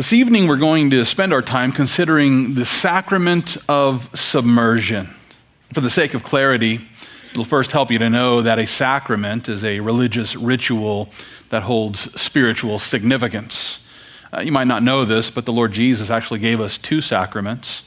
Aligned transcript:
This 0.00 0.14
evening, 0.14 0.48
we're 0.48 0.56
going 0.56 0.88
to 0.92 1.04
spend 1.04 1.30
our 1.34 1.42
time 1.42 1.72
considering 1.72 2.54
the 2.54 2.64
sacrament 2.64 3.58
of 3.68 4.08
submersion. 4.18 5.14
For 5.74 5.82
the 5.82 5.90
sake 5.90 6.14
of 6.14 6.22
clarity, 6.22 6.80
it'll 7.32 7.44
first 7.44 7.70
help 7.70 7.90
you 7.90 7.98
to 7.98 8.08
know 8.08 8.40
that 8.40 8.58
a 8.58 8.66
sacrament 8.66 9.46
is 9.50 9.62
a 9.62 9.80
religious 9.80 10.34
ritual 10.36 11.10
that 11.50 11.64
holds 11.64 12.18
spiritual 12.18 12.78
significance. 12.78 13.84
Uh, 14.32 14.40
you 14.40 14.52
might 14.52 14.68
not 14.68 14.82
know 14.82 15.04
this, 15.04 15.30
but 15.30 15.44
the 15.44 15.52
Lord 15.52 15.74
Jesus 15.74 16.08
actually 16.08 16.40
gave 16.40 16.62
us 16.62 16.78
two 16.78 17.02
sacraments. 17.02 17.82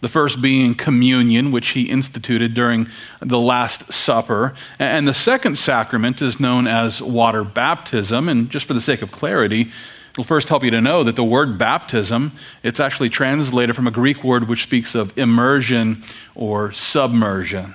The 0.00 0.08
first 0.08 0.40
being 0.40 0.74
communion, 0.74 1.52
which 1.52 1.68
he 1.68 1.82
instituted 1.82 2.54
during 2.54 2.88
the 3.20 3.38
Last 3.38 3.92
Supper. 3.92 4.54
And 4.78 5.06
the 5.06 5.12
second 5.12 5.58
sacrament 5.58 6.22
is 6.22 6.40
known 6.40 6.66
as 6.66 7.02
water 7.02 7.44
baptism. 7.44 8.26
And 8.30 8.48
just 8.48 8.64
for 8.64 8.72
the 8.72 8.80
sake 8.80 9.02
of 9.02 9.12
clarity, 9.12 9.70
It'll 10.18 10.26
first 10.26 10.48
help 10.48 10.64
you 10.64 10.72
to 10.72 10.80
know 10.80 11.04
that 11.04 11.14
the 11.14 11.22
word 11.22 11.58
baptism, 11.58 12.32
it's 12.64 12.80
actually 12.80 13.08
translated 13.08 13.76
from 13.76 13.86
a 13.86 13.92
Greek 13.92 14.24
word 14.24 14.48
which 14.48 14.64
speaks 14.64 14.96
of 14.96 15.16
immersion 15.16 16.02
or 16.34 16.72
submersion. 16.72 17.72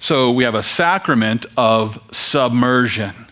So 0.00 0.32
we 0.32 0.42
have 0.42 0.56
a 0.56 0.62
sacrament 0.64 1.46
of 1.56 2.04
submersion 2.10 3.27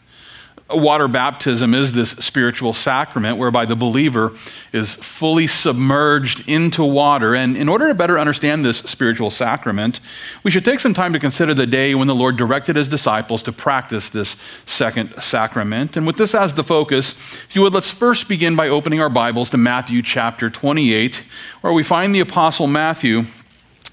water 0.69 1.07
baptism 1.07 1.75
is 1.75 1.93
this 1.93 2.11
spiritual 2.11 2.73
sacrament 2.73 3.39
whereby 3.39 3.65
the 3.67 3.77
believer 3.77 4.33
is 4.73 4.95
fully 4.95 5.47
submerged 5.47 6.49
into 6.49 6.85
water. 6.85 7.37
And 7.37 7.57
in 7.57 7.69
order 7.69 7.87
to 7.87 7.95
better 7.95 8.19
understand 8.19 8.65
this 8.65 8.79
spiritual 8.79 9.31
sacrament, 9.31 10.01
we 10.43 10.51
should 10.51 10.65
take 10.65 10.81
some 10.81 10.93
time 10.93 11.13
to 11.13 11.21
consider 11.21 11.55
the 11.55 11.67
day 11.67 11.95
when 11.95 12.09
the 12.09 12.15
Lord 12.15 12.37
directed 12.37 12.75
his 12.75 12.89
disciples 12.89 13.45
to 13.45 13.53
practice 13.53 14.11
this 14.11 14.37
second 14.67 15.15
sacrament. 15.23 15.97
And 15.97 16.07
with 16.07 16.17
this 16.17 16.35
as 16.35 16.55
the 16.55 16.65
focus, 16.65 17.13
if 17.13 17.55
you 17.55 17.63
would, 17.63 17.75
let's 17.75 17.91
first 17.91 18.29
begin 18.29 18.57
by 18.57 18.69
opening 18.69 19.01
our 19.01 19.11
Bibles 19.11 19.51
to 19.51 19.57
Matthew 19.57 20.03
chapter 20.03 20.51
28, 20.51 21.23
where 21.61 21.73
we 21.73 21.85
find 21.85 22.13
the 22.13 22.21
Apostle 22.21 22.67
Matthew. 22.67 23.27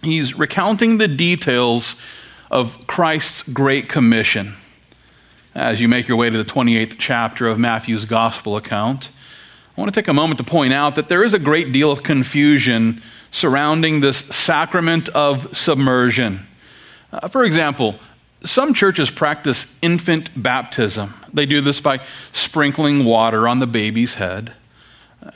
He's 0.02 0.38
recounting 0.38 0.98
the 0.98 1.08
details 1.08 2.02
of 2.50 2.88
Christ's 2.88 3.44
Great 3.44 3.88
Commission 3.90 4.56
as 5.56 5.80
you 5.80 5.88
make 5.88 6.08
your 6.08 6.18
way 6.18 6.30
to 6.30 6.38
the 6.38 6.50
28th 6.50 6.96
chapter 6.98 7.48
of 7.48 7.60
Matthew's 7.60 8.06
gospel 8.06 8.58
account. 8.58 9.10
I 9.78 9.82
want 9.82 9.94
to 9.94 10.00
take 10.00 10.08
a 10.08 10.14
moment 10.14 10.38
to 10.40 10.44
point 10.44 10.74
out 10.74 10.96
that 10.96 11.10
there 11.10 11.24
is 11.24 11.34
a 11.34 11.40
great 11.40 11.72
deal 11.72 11.92
of 11.92 12.04
confusion 12.04 13.02
surrounding 13.32 14.00
this 14.00 14.18
sacrament 14.18 15.10
of 15.10 15.56
submersion. 15.58 16.48
Uh, 17.12 17.28
for 17.28 17.44
example, 17.44 17.96
some 18.44 18.74
churches 18.74 19.10
practice 19.10 19.78
infant 19.82 20.30
baptism. 20.42 21.14
They 21.34 21.46
do 21.46 21.62
this 21.62 21.80
by 21.80 22.02
sprinkling 22.32 23.06
water 23.06 23.48
on 23.48 23.60
the 23.60 23.68
baby's 23.68 24.16
head. 24.16 24.54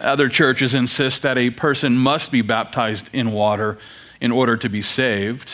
Other 0.01 0.29
churches 0.29 0.75
insist 0.75 1.21
that 1.21 1.37
a 1.37 1.49
person 1.49 1.97
must 1.97 2.31
be 2.31 2.41
baptized 2.41 3.09
in 3.13 3.31
water 3.31 3.77
in 4.19 4.31
order 4.31 4.57
to 4.57 4.67
be 4.67 4.81
saved. 4.81 5.49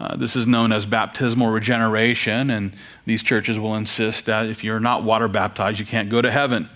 Uh, 0.00 0.16
this 0.16 0.36
is 0.36 0.46
known 0.46 0.70
as 0.70 0.86
baptismal 0.86 1.48
regeneration, 1.48 2.50
and 2.50 2.72
these 3.04 3.22
churches 3.22 3.58
will 3.58 3.74
insist 3.74 4.26
that 4.26 4.46
if 4.46 4.62
you're 4.62 4.80
not 4.80 5.02
water 5.02 5.26
baptized, 5.26 5.80
you 5.80 5.86
can't 5.86 6.08
go 6.08 6.22
to 6.22 6.30
heaven. 6.30 6.68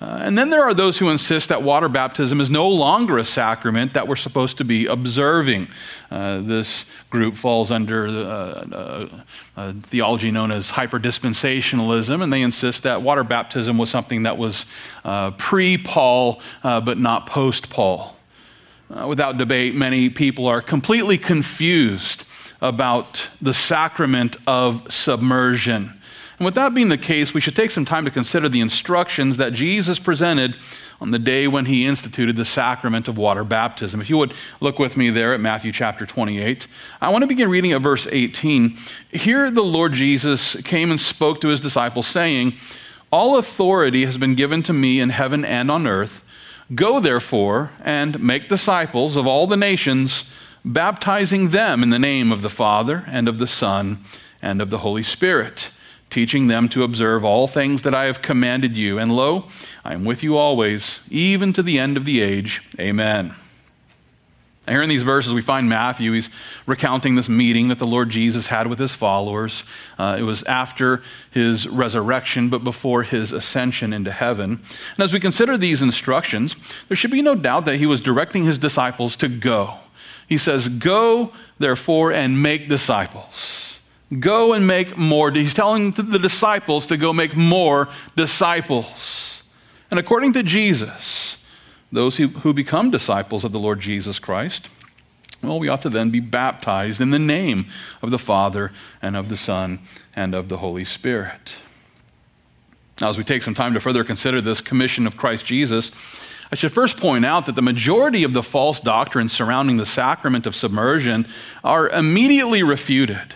Uh, 0.00 0.18
and 0.22 0.38
then 0.38 0.48
there 0.48 0.62
are 0.62 0.72
those 0.72 0.96
who 0.96 1.10
insist 1.10 1.50
that 1.50 1.62
water 1.62 1.88
baptism 1.88 2.40
is 2.40 2.48
no 2.48 2.66
longer 2.66 3.18
a 3.18 3.24
sacrament 3.24 3.92
that 3.92 4.08
we're 4.08 4.16
supposed 4.16 4.56
to 4.56 4.64
be 4.64 4.86
observing. 4.86 5.68
Uh, 6.10 6.40
this 6.40 6.86
group 7.10 7.36
falls 7.36 7.70
under 7.70 8.10
the, 8.10 8.26
uh, 8.26 9.08
uh 9.58 9.72
theology 9.82 10.30
known 10.30 10.50
as 10.50 10.70
hyperdispensationalism, 10.70 12.22
and 12.22 12.32
they 12.32 12.40
insist 12.40 12.84
that 12.84 13.02
water 13.02 13.22
baptism 13.22 13.76
was 13.76 13.90
something 13.90 14.22
that 14.22 14.38
was 14.38 14.64
uh, 15.04 15.32
pre 15.32 15.76
Paul 15.76 16.40
uh, 16.64 16.80
but 16.80 16.96
not 16.96 17.26
post 17.26 17.68
Paul. 17.68 18.16
without 19.06 19.36
debate, 19.36 19.74
many 19.74 20.08
people 20.08 20.46
are 20.46 20.62
completely 20.62 21.18
confused 21.18 22.24
about 22.60 23.28
the 23.40 23.54
sacrament 23.54 24.36
of 24.46 24.92
submersion. 24.92 26.00
And 26.38 26.44
with 26.46 26.54
that 26.54 26.72
being 26.72 26.88
the 26.88 26.98
case, 26.98 27.34
we 27.34 27.40
should 27.40 27.54
take 27.54 27.70
some 27.70 27.84
time 27.84 28.06
to 28.06 28.10
consider 28.10 28.48
the 28.48 28.60
instructions 28.60 29.36
that 29.36 29.52
Jesus 29.52 29.98
presented 29.98 30.56
on 31.00 31.10
the 31.10 31.18
day 31.18 31.48
when 31.48 31.66
he 31.66 31.86
instituted 31.86 32.36
the 32.36 32.44
sacrament 32.44 33.08
of 33.08 33.18
water 33.18 33.44
baptism. 33.44 34.00
If 34.00 34.08
you 34.08 34.16
would 34.16 34.32
look 34.60 34.78
with 34.78 34.96
me 34.96 35.10
there 35.10 35.34
at 35.34 35.40
Matthew 35.40 35.70
chapter 35.70 36.06
28, 36.06 36.66
I 37.00 37.10
want 37.10 37.22
to 37.22 37.26
begin 37.26 37.50
reading 37.50 37.72
at 37.72 37.82
verse 37.82 38.06
18. 38.10 38.76
Here, 39.10 39.50
the 39.50 39.62
Lord 39.62 39.92
Jesus 39.92 40.60
came 40.62 40.90
and 40.90 41.00
spoke 41.00 41.40
to 41.42 41.48
his 41.48 41.60
disciples, 41.60 42.06
saying, 42.06 42.54
All 43.10 43.36
authority 43.36 44.04
has 44.06 44.16
been 44.16 44.34
given 44.34 44.62
to 44.62 44.72
me 44.72 45.00
in 45.00 45.10
heaven 45.10 45.44
and 45.44 45.70
on 45.70 45.86
earth. 45.86 46.24
Go, 46.74 47.00
therefore, 47.00 47.70
and 47.82 48.18
make 48.18 48.48
disciples 48.48 49.16
of 49.16 49.26
all 49.26 49.46
the 49.46 49.58
nations 49.58 50.30
baptizing 50.64 51.50
them 51.50 51.82
in 51.82 51.90
the 51.90 51.98
name 51.98 52.32
of 52.32 52.42
the 52.42 52.50
Father 52.50 53.04
and 53.06 53.28
of 53.28 53.38
the 53.38 53.46
Son 53.46 54.04
and 54.42 54.60
of 54.60 54.70
the 54.70 54.78
Holy 54.78 55.02
Spirit, 55.02 55.70
teaching 56.08 56.48
them 56.48 56.68
to 56.68 56.82
observe 56.82 57.24
all 57.24 57.46
things 57.46 57.82
that 57.82 57.94
I 57.94 58.06
have 58.06 58.22
commanded 58.22 58.76
you. 58.76 58.98
And 58.98 59.14
lo, 59.14 59.46
I 59.84 59.94
am 59.94 60.04
with 60.04 60.22
you 60.22 60.36
always, 60.36 61.00
even 61.08 61.52
to 61.54 61.62
the 61.62 61.78
end 61.78 61.96
of 61.96 62.04
the 62.04 62.20
age. 62.20 62.62
Amen. 62.78 63.34
here 64.68 64.82
in 64.82 64.88
these 64.88 65.02
verses, 65.02 65.32
we 65.32 65.42
find 65.42 65.68
Matthew. 65.68 66.12
He's 66.12 66.28
recounting 66.66 67.14
this 67.14 67.28
meeting 67.28 67.68
that 67.68 67.78
the 67.78 67.86
Lord 67.86 68.10
Jesus 68.10 68.46
had 68.46 68.66
with 68.66 68.78
his 68.78 68.94
followers. 68.94 69.64
Uh, 69.98 70.16
it 70.18 70.22
was 70.22 70.42
after 70.44 71.02
his 71.30 71.66
resurrection, 71.68 72.48
but 72.48 72.64
before 72.64 73.02
his 73.02 73.32
ascension 73.32 73.92
into 73.92 74.12
heaven. 74.12 74.60
And 74.96 75.04
as 75.04 75.12
we 75.12 75.20
consider 75.20 75.56
these 75.56 75.82
instructions, 75.82 76.54
there 76.88 76.96
should 76.96 77.10
be 77.10 77.22
no 77.22 77.34
doubt 77.34 77.64
that 77.64 77.76
he 77.76 77.86
was 77.86 78.00
directing 78.00 78.44
his 78.44 78.58
disciples 78.58 79.16
to 79.16 79.28
go 79.28 79.78
he 80.30 80.38
says, 80.38 80.68
Go, 80.68 81.32
therefore, 81.58 82.12
and 82.12 82.42
make 82.42 82.68
disciples. 82.68 83.78
Go 84.18 84.54
and 84.54 84.66
make 84.66 84.96
more. 84.96 85.30
He's 85.30 85.52
telling 85.52 85.90
the 85.90 86.18
disciples 86.18 86.86
to 86.86 86.96
go 86.96 87.12
make 87.12 87.36
more 87.36 87.88
disciples. 88.16 89.42
And 89.90 90.00
according 90.00 90.32
to 90.34 90.42
Jesus, 90.42 91.36
those 91.92 92.16
who, 92.16 92.28
who 92.28 92.54
become 92.54 92.90
disciples 92.90 93.44
of 93.44 93.52
the 93.52 93.58
Lord 93.58 93.80
Jesus 93.80 94.18
Christ, 94.18 94.68
well, 95.42 95.58
we 95.58 95.68
ought 95.68 95.82
to 95.82 95.90
then 95.90 96.10
be 96.10 96.20
baptized 96.20 97.00
in 97.00 97.10
the 97.10 97.18
name 97.18 97.66
of 98.02 98.10
the 98.10 98.18
Father 98.18 98.72
and 99.02 99.16
of 99.16 99.28
the 99.28 99.36
Son 99.36 99.80
and 100.14 100.34
of 100.34 100.48
the 100.48 100.58
Holy 100.58 100.84
Spirit. 100.84 101.54
Now, 103.00 103.08
as 103.08 103.18
we 103.18 103.24
take 103.24 103.42
some 103.42 103.54
time 103.54 103.74
to 103.74 103.80
further 103.80 104.04
consider 104.04 104.40
this 104.40 104.60
commission 104.60 105.06
of 105.06 105.16
Christ 105.16 105.46
Jesus, 105.46 105.90
I 106.52 106.56
should 106.56 106.72
first 106.72 106.96
point 106.96 107.24
out 107.24 107.46
that 107.46 107.54
the 107.54 107.62
majority 107.62 108.24
of 108.24 108.32
the 108.32 108.42
false 108.42 108.80
doctrines 108.80 109.32
surrounding 109.32 109.76
the 109.76 109.86
sacrament 109.86 110.46
of 110.46 110.56
submersion 110.56 111.28
are 111.62 111.88
immediately 111.88 112.62
refuted. 112.62 113.34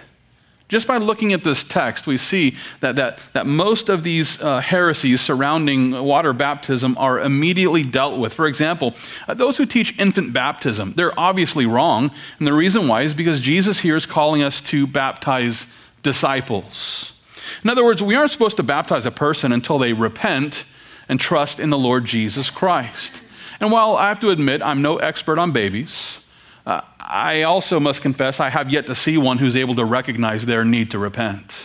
Just 0.68 0.88
by 0.88 0.96
looking 0.96 1.32
at 1.32 1.44
this 1.44 1.62
text, 1.62 2.06
we 2.06 2.16
see 2.16 2.56
that, 2.80 2.96
that, 2.96 3.20
that 3.34 3.46
most 3.46 3.88
of 3.88 4.02
these 4.02 4.40
uh, 4.42 4.60
heresies 4.60 5.20
surrounding 5.20 5.92
water 5.92 6.32
baptism 6.32 6.96
are 6.98 7.20
immediately 7.20 7.84
dealt 7.84 8.18
with. 8.18 8.32
For 8.32 8.46
example, 8.46 8.94
uh, 9.28 9.34
those 9.34 9.58
who 9.58 9.66
teach 9.66 9.96
infant 9.98 10.32
baptism, 10.32 10.94
they're 10.96 11.18
obviously 11.20 11.66
wrong. 11.66 12.10
And 12.38 12.46
the 12.46 12.52
reason 12.52 12.88
why 12.88 13.02
is 13.02 13.14
because 13.14 13.40
Jesus 13.40 13.80
here 13.80 13.94
is 13.94 14.06
calling 14.06 14.42
us 14.42 14.60
to 14.62 14.86
baptize 14.86 15.66
disciples. 16.02 17.12
In 17.62 17.70
other 17.70 17.84
words, 17.84 18.02
we 18.02 18.16
aren't 18.16 18.30
supposed 18.30 18.56
to 18.56 18.62
baptize 18.62 19.06
a 19.06 19.10
person 19.10 19.52
until 19.52 19.78
they 19.78 19.92
repent 19.92 20.64
and 21.08 21.20
trust 21.20 21.60
in 21.60 21.70
the 21.70 21.78
Lord 21.78 22.04
Jesus 22.04 22.50
Christ. 22.50 23.22
And 23.60 23.70
while 23.70 23.96
I 23.96 24.08
have 24.08 24.20
to 24.20 24.30
admit 24.30 24.62
I'm 24.62 24.82
no 24.82 24.98
expert 24.98 25.38
on 25.38 25.52
babies, 25.52 26.18
uh, 26.66 26.80
I 26.98 27.42
also 27.42 27.78
must 27.78 28.02
confess 28.02 28.40
I 28.40 28.48
have 28.48 28.70
yet 28.70 28.86
to 28.86 28.94
see 28.94 29.18
one 29.18 29.38
who's 29.38 29.56
able 29.56 29.74
to 29.76 29.84
recognize 29.84 30.46
their 30.46 30.64
need 30.64 30.90
to 30.92 30.98
repent. 30.98 31.56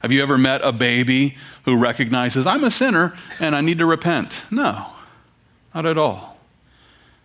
Have 0.00 0.12
you 0.12 0.22
ever 0.22 0.38
met 0.38 0.60
a 0.62 0.72
baby 0.72 1.36
who 1.64 1.76
recognizes, 1.76 2.46
I'm 2.46 2.62
a 2.62 2.70
sinner 2.70 3.16
and 3.40 3.56
I 3.56 3.60
need 3.60 3.78
to 3.78 3.86
repent? 3.86 4.42
No, 4.50 4.86
not 5.74 5.86
at 5.86 5.98
all. 5.98 6.34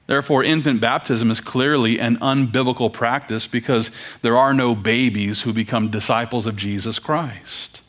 Therefore, 0.08 0.44
infant 0.44 0.82
baptism 0.82 1.30
is 1.30 1.40
clearly 1.40 2.00
an 2.00 2.18
unbiblical 2.18 2.92
practice 2.92 3.46
because 3.46 3.92
there 4.22 4.36
are 4.36 4.56
no 4.56 4.74
babies 4.74 5.44
who 5.44 5.54
become 5.54 5.92
disciples 5.92 6.48
of 6.48 6.56
Jesus 6.56 6.98
Christ. 6.98 7.82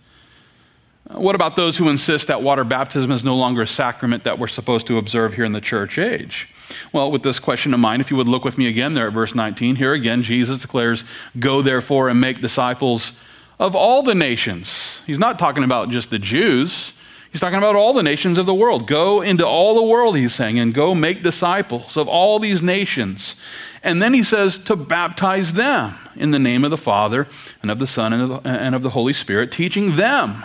Uh, 1.10 1.20
what 1.20 1.34
about 1.34 1.56
those 1.56 1.76
who 1.76 1.88
insist 1.88 2.28
that 2.28 2.42
water 2.42 2.64
baptism 2.64 3.10
is 3.10 3.24
no 3.24 3.36
longer 3.36 3.62
a 3.62 3.66
sacrament 3.66 4.24
that 4.24 4.38
we're 4.38 4.46
supposed 4.46 4.86
to 4.86 4.98
observe 4.98 5.34
here 5.34 5.44
in 5.44 5.52
the 5.52 5.60
church 5.60 5.98
age? 5.98 6.48
Well, 6.92 7.10
with 7.10 7.22
this 7.22 7.38
question 7.38 7.74
in 7.74 7.80
mind, 7.80 8.00
if 8.00 8.10
you 8.10 8.16
would 8.16 8.28
look 8.28 8.44
with 8.44 8.58
me 8.58 8.68
again 8.68 8.94
there 8.94 9.08
at 9.08 9.12
verse 9.12 9.34
19, 9.34 9.76
here 9.76 9.92
again, 9.92 10.22
Jesus 10.22 10.60
declares, 10.60 11.04
Go 11.38 11.62
therefore 11.62 12.08
and 12.08 12.20
make 12.20 12.40
disciples 12.40 13.20
of 13.58 13.74
all 13.74 14.02
the 14.02 14.14
nations. 14.14 15.00
He's 15.06 15.18
not 15.18 15.38
talking 15.38 15.64
about 15.64 15.90
just 15.90 16.10
the 16.10 16.18
Jews, 16.18 16.92
he's 17.32 17.40
talking 17.40 17.58
about 17.58 17.76
all 17.76 17.92
the 17.92 18.02
nations 18.02 18.38
of 18.38 18.46
the 18.46 18.54
world. 18.54 18.86
Go 18.86 19.20
into 19.20 19.46
all 19.46 19.74
the 19.74 19.82
world, 19.82 20.16
he's 20.16 20.34
saying, 20.34 20.58
and 20.58 20.72
go 20.72 20.94
make 20.94 21.22
disciples 21.22 21.96
of 21.96 22.06
all 22.08 22.38
these 22.38 22.62
nations. 22.62 23.34
And 23.82 24.00
then 24.02 24.14
he 24.14 24.22
says 24.22 24.58
to 24.64 24.76
baptize 24.76 25.54
them 25.54 25.96
in 26.14 26.30
the 26.30 26.38
name 26.38 26.64
of 26.64 26.70
the 26.70 26.76
Father 26.76 27.26
and 27.62 27.70
of 27.70 27.78
the 27.78 27.86
Son 27.86 28.12
and 28.12 28.22
of 28.22 28.42
the, 28.42 28.48
and 28.48 28.74
of 28.74 28.82
the 28.82 28.90
Holy 28.90 29.14
Spirit, 29.14 29.50
teaching 29.50 29.96
them 29.96 30.44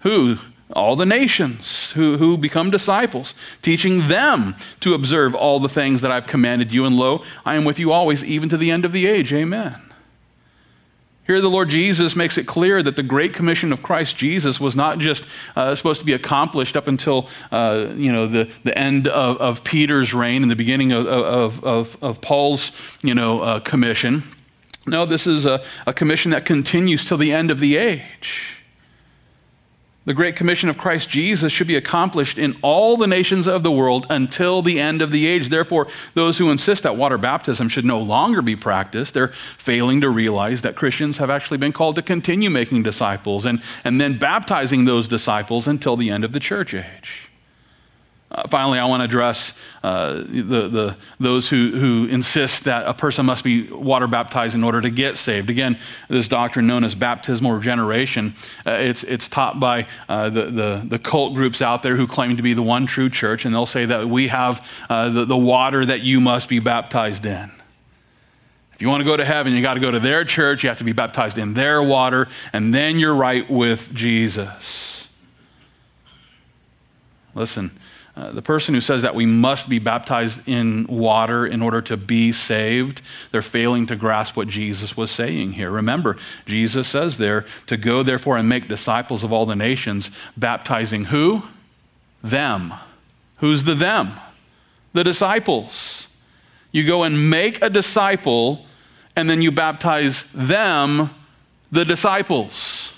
who? 0.00 0.38
all 0.72 0.96
the 0.96 1.06
nations 1.06 1.92
who, 1.92 2.18
who 2.18 2.36
become 2.36 2.70
disciples, 2.70 3.34
teaching 3.62 4.08
them 4.08 4.54
to 4.80 4.94
observe 4.94 5.34
all 5.34 5.60
the 5.60 5.68
things 5.68 6.02
that 6.02 6.10
I've 6.10 6.26
commanded 6.26 6.72
you. 6.72 6.84
And 6.84 6.96
lo, 6.96 7.22
I 7.44 7.54
am 7.54 7.64
with 7.64 7.78
you 7.78 7.92
always, 7.92 8.22
even 8.24 8.48
to 8.50 8.56
the 8.56 8.70
end 8.70 8.84
of 8.84 8.92
the 8.92 9.06
age. 9.06 9.32
Amen. 9.32 9.80
Here, 11.26 11.42
the 11.42 11.50
Lord 11.50 11.68
Jesus 11.68 12.16
makes 12.16 12.38
it 12.38 12.46
clear 12.46 12.82
that 12.82 12.96
the 12.96 13.02
Great 13.02 13.34
Commission 13.34 13.70
of 13.70 13.82
Christ 13.82 14.16
Jesus 14.16 14.58
was 14.58 14.74
not 14.74 14.98
just 14.98 15.24
uh, 15.56 15.74
supposed 15.74 16.00
to 16.00 16.06
be 16.06 16.14
accomplished 16.14 16.74
up 16.74 16.88
until 16.88 17.28
uh, 17.52 17.92
you 17.96 18.10
know, 18.10 18.26
the, 18.26 18.50
the 18.64 18.76
end 18.76 19.08
of, 19.08 19.36
of 19.36 19.62
Peter's 19.62 20.14
reign 20.14 20.40
and 20.40 20.50
the 20.50 20.56
beginning 20.56 20.92
of, 20.92 21.06
of, 21.06 21.64
of, 21.64 22.02
of 22.02 22.20
Paul's 22.22 22.78
you 23.02 23.14
know, 23.14 23.40
uh, 23.40 23.60
commission. 23.60 24.22
No, 24.86 25.04
this 25.04 25.26
is 25.26 25.44
a, 25.44 25.62
a 25.86 25.92
commission 25.92 26.30
that 26.30 26.46
continues 26.46 27.06
till 27.06 27.18
the 27.18 27.32
end 27.32 27.50
of 27.50 27.60
the 27.60 27.76
age. 27.76 28.57
The 30.08 30.14
Great 30.14 30.36
Commission 30.36 30.70
of 30.70 30.78
Christ 30.78 31.10
Jesus 31.10 31.52
should 31.52 31.66
be 31.66 31.76
accomplished 31.76 32.38
in 32.38 32.56
all 32.62 32.96
the 32.96 33.06
nations 33.06 33.46
of 33.46 33.62
the 33.62 33.70
world 33.70 34.06
until 34.08 34.62
the 34.62 34.80
end 34.80 35.02
of 35.02 35.10
the 35.10 35.26
age. 35.26 35.50
Therefore, 35.50 35.86
those 36.14 36.38
who 36.38 36.50
insist 36.50 36.84
that 36.84 36.96
water 36.96 37.18
baptism 37.18 37.68
should 37.68 37.84
no 37.84 38.00
longer 38.00 38.40
be 38.40 38.56
practiced, 38.56 39.12
they're 39.12 39.34
failing 39.58 40.00
to 40.00 40.08
realize 40.08 40.62
that 40.62 40.76
Christians 40.76 41.18
have 41.18 41.28
actually 41.28 41.58
been 41.58 41.74
called 41.74 41.94
to 41.96 42.02
continue 42.02 42.48
making 42.48 42.84
disciples 42.84 43.44
and, 43.44 43.62
and 43.84 44.00
then 44.00 44.16
baptizing 44.16 44.86
those 44.86 45.08
disciples 45.08 45.68
until 45.68 45.94
the 45.94 46.08
end 46.08 46.24
of 46.24 46.32
the 46.32 46.40
church 46.40 46.72
age. 46.72 47.27
Uh, 48.30 48.46
finally, 48.48 48.78
I 48.78 48.84
want 48.84 49.00
to 49.00 49.04
address 49.04 49.58
uh, 49.82 50.14
the, 50.16 50.68
the, 50.68 50.96
those 51.18 51.48
who, 51.48 51.70
who 51.70 52.06
insist 52.08 52.64
that 52.64 52.86
a 52.86 52.92
person 52.92 53.24
must 53.24 53.42
be 53.42 53.70
water 53.70 54.06
baptized 54.06 54.54
in 54.54 54.62
order 54.62 54.82
to 54.82 54.90
get 54.90 55.16
saved. 55.16 55.48
Again, 55.48 55.78
this 56.08 56.28
doctrine 56.28 56.66
known 56.66 56.84
as 56.84 56.94
baptismal 56.94 57.52
regeneration, 57.52 58.34
uh, 58.66 58.72
it's, 58.72 59.02
it's 59.02 59.28
taught 59.28 59.58
by 59.58 59.86
uh, 60.10 60.28
the, 60.28 60.44
the, 60.46 60.82
the, 60.84 60.98
cult 60.98 61.32
groups 61.32 61.62
out 61.62 61.82
there 61.82 61.96
who 61.96 62.06
claim 62.06 62.36
to 62.36 62.42
be 62.42 62.52
the 62.52 62.62
one 62.62 62.86
true 62.86 63.08
church, 63.08 63.46
and 63.46 63.54
they'll 63.54 63.64
say 63.64 63.86
that 63.86 64.06
we 64.06 64.28
have 64.28 64.66
uh, 64.90 65.08
the, 65.08 65.24
the 65.24 65.36
water 65.36 65.86
that 65.86 66.02
you 66.02 66.20
must 66.20 66.50
be 66.50 66.58
baptized 66.58 67.24
in. 67.24 67.50
If 68.74 68.82
you 68.82 68.88
want 68.88 69.00
to 69.00 69.06
go 69.06 69.16
to 69.16 69.24
heaven, 69.24 69.54
you 69.54 69.62
got 69.62 69.74
to 69.74 69.80
go 69.80 69.90
to 69.90 70.00
their 70.00 70.26
church, 70.26 70.62
you 70.62 70.68
have 70.68 70.78
to 70.78 70.84
be 70.84 70.92
baptized 70.92 71.38
in 71.38 71.54
their 71.54 71.82
water, 71.82 72.28
and 72.52 72.74
then 72.74 72.98
you're 72.98 73.14
right 73.14 73.48
with 73.50 73.94
Jesus. 73.94 75.08
Listen, 77.34 77.70
uh, 78.18 78.32
the 78.32 78.42
person 78.42 78.74
who 78.74 78.80
says 78.80 79.02
that 79.02 79.14
we 79.14 79.26
must 79.26 79.68
be 79.68 79.78
baptized 79.78 80.40
in 80.48 80.84
water 80.88 81.46
in 81.46 81.62
order 81.62 81.80
to 81.80 81.96
be 81.96 82.32
saved, 82.32 83.00
they're 83.30 83.42
failing 83.42 83.86
to 83.86 83.94
grasp 83.94 84.36
what 84.36 84.48
Jesus 84.48 84.96
was 84.96 85.12
saying 85.12 85.52
here. 85.52 85.70
Remember, 85.70 86.16
Jesus 86.44 86.88
says 86.88 87.18
there 87.18 87.46
to 87.68 87.76
go, 87.76 88.02
therefore, 88.02 88.36
and 88.36 88.48
make 88.48 88.66
disciples 88.66 89.22
of 89.22 89.32
all 89.32 89.46
the 89.46 89.54
nations, 89.54 90.10
baptizing 90.36 91.04
who? 91.04 91.44
Them. 92.20 92.74
Who's 93.36 93.62
the 93.62 93.76
them? 93.76 94.18
The 94.94 95.04
disciples. 95.04 96.08
You 96.72 96.84
go 96.84 97.04
and 97.04 97.30
make 97.30 97.62
a 97.62 97.70
disciple, 97.70 98.66
and 99.14 99.30
then 99.30 99.42
you 99.42 99.52
baptize 99.52 100.24
them, 100.32 101.10
the 101.70 101.84
disciples. 101.84 102.97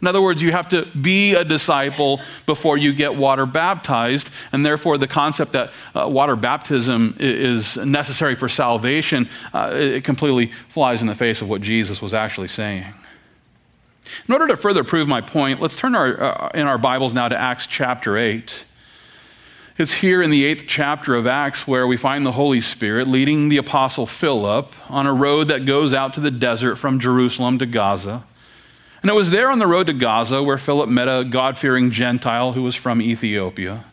In 0.00 0.06
other 0.06 0.22
words, 0.22 0.40
you 0.40 0.52
have 0.52 0.68
to 0.68 0.86
be 0.86 1.34
a 1.34 1.44
disciple 1.44 2.20
before 2.46 2.78
you 2.78 2.92
get 2.92 3.16
water 3.16 3.46
baptized, 3.46 4.30
and 4.52 4.64
therefore 4.64 4.96
the 4.96 5.08
concept 5.08 5.52
that 5.52 5.72
uh, 5.94 6.08
water 6.08 6.36
baptism 6.36 7.16
is 7.18 7.76
necessary 7.78 8.36
for 8.36 8.48
salvation, 8.48 9.28
uh, 9.52 9.72
it 9.74 10.04
completely 10.04 10.52
flies 10.68 11.00
in 11.00 11.08
the 11.08 11.16
face 11.16 11.42
of 11.42 11.48
what 11.48 11.62
Jesus 11.62 12.00
was 12.00 12.14
actually 12.14 12.48
saying. 12.48 12.84
In 14.26 14.32
order 14.32 14.46
to 14.48 14.56
further 14.56 14.84
prove 14.84 15.08
my 15.08 15.20
point, 15.20 15.60
let's 15.60 15.76
turn 15.76 15.94
our, 15.94 16.22
uh, 16.22 16.50
in 16.54 16.66
our 16.66 16.78
Bibles 16.78 17.12
now 17.12 17.28
to 17.28 17.38
Acts 17.38 17.66
chapter 17.66 18.16
8. 18.16 18.54
It's 19.78 19.92
here 19.92 20.22
in 20.22 20.30
the 20.30 20.44
eighth 20.44 20.64
chapter 20.66 21.14
of 21.14 21.26
Acts 21.26 21.66
where 21.66 21.86
we 21.86 21.96
find 21.96 22.26
the 22.26 22.32
Holy 22.32 22.60
Spirit 22.60 23.06
leading 23.06 23.48
the 23.48 23.58
Apostle 23.58 24.06
Philip 24.06 24.72
on 24.88 25.06
a 25.06 25.12
road 25.12 25.48
that 25.48 25.66
goes 25.66 25.92
out 25.92 26.14
to 26.14 26.20
the 26.20 26.32
desert 26.32 26.76
from 26.76 26.98
Jerusalem 26.98 27.58
to 27.58 27.66
Gaza. 27.66 28.24
And 29.02 29.10
it 29.10 29.14
was 29.14 29.30
there 29.30 29.50
on 29.50 29.58
the 29.58 29.66
road 29.66 29.86
to 29.86 29.92
Gaza 29.92 30.42
where 30.42 30.58
Philip 30.58 30.88
met 30.88 31.08
a 31.08 31.24
God 31.24 31.56
fearing 31.56 31.90
Gentile 31.90 32.52
who 32.52 32.62
was 32.62 32.74
from 32.74 33.00
Ethiopia. 33.00 33.84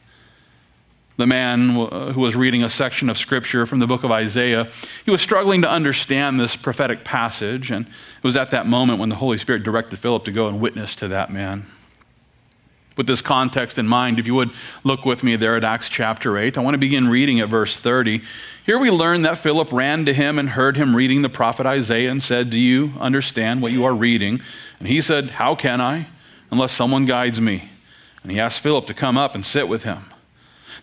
The 1.17 1.27
man 1.27 1.77
uh, 1.77 2.11
who 2.11 2.21
was 2.21 2.35
reading 2.35 2.63
a 2.63 2.69
section 2.69 3.09
of 3.09 3.17
scripture 3.17 3.65
from 3.65 3.79
the 3.79 3.87
book 3.87 4.03
of 4.03 4.11
Isaiah, 4.11 4.69
he 5.05 5.11
was 5.11 5.21
struggling 5.21 5.61
to 5.61 5.69
understand 5.69 6.39
this 6.39 6.57
prophetic 6.57 7.05
passage, 7.05 7.71
and 7.71 7.85
it 7.85 8.23
was 8.23 8.35
at 8.35 8.51
that 8.51 8.67
moment 8.67 8.99
when 8.99 9.07
the 9.07 9.15
Holy 9.15 9.37
Spirit 9.37 9.63
directed 9.63 9.97
Philip 9.97 10.25
to 10.25 10.31
go 10.31 10.49
and 10.49 10.59
witness 10.59 10.93
to 10.97 11.07
that 11.07 11.31
man. 11.31 11.67
With 12.95 13.07
this 13.07 13.21
context 13.21 13.77
in 13.77 13.87
mind, 13.87 14.19
if 14.19 14.25
you 14.25 14.35
would 14.35 14.51
look 14.85 15.05
with 15.05 15.21
me 15.21 15.35
there 15.35 15.57
at 15.57 15.65
Acts 15.65 15.89
chapter 15.89 16.37
8, 16.37 16.57
I 16.57 16.61
want 16.61 16.75
to 16.75 16.79
begin 16.79 17.09
reading 17.09 17.41
at 17.41 17.49
verse 17.49 17.75
30. 17.75 18.21
Here 18.65 18.79
we 18.79 18.89
learn 18.89 19.23
that 19.23 19.37
Philip 19.37 19.71
ran 19.73 20.05
to 20.05 20.13
him 20.13 20.39
and 20.39 20.49
heard 20.49 20.77
him 20.77 20.95
reading 20.95 21.21
the 21.21 21.29
prophet 21.29 21.65
Isaiah 21.65 22.09
and 22.09 22.23
said, 22.23 22.49
Do 22.49 22.59
you 22.59 22.93
understand 22.99 23.61
what 23.61 23.73
you 23.73 23.83
are 23.83 23.93
reading? 23.93 24.41
And 24.79 24.87
he 24.87 25.01
said, 25.01 25.31
How 25.31 25.55
can 25.55 25.81
I, 25.81 26.07
unless 26.51 26.71
someone 26.71 27.03
guides 27.05 27.41
me? 27.41 27.69
And 28.23 28.31
he 28.31 28.39
asked 28.39 28.61
Philip 28.61 28.87
to 28.87 28.93
come 28.93 29.17
up 29.17 29.35
and 29.35 29.45
sit 29.45 29.67
with 29.67 29.83
him. 29.83 30.05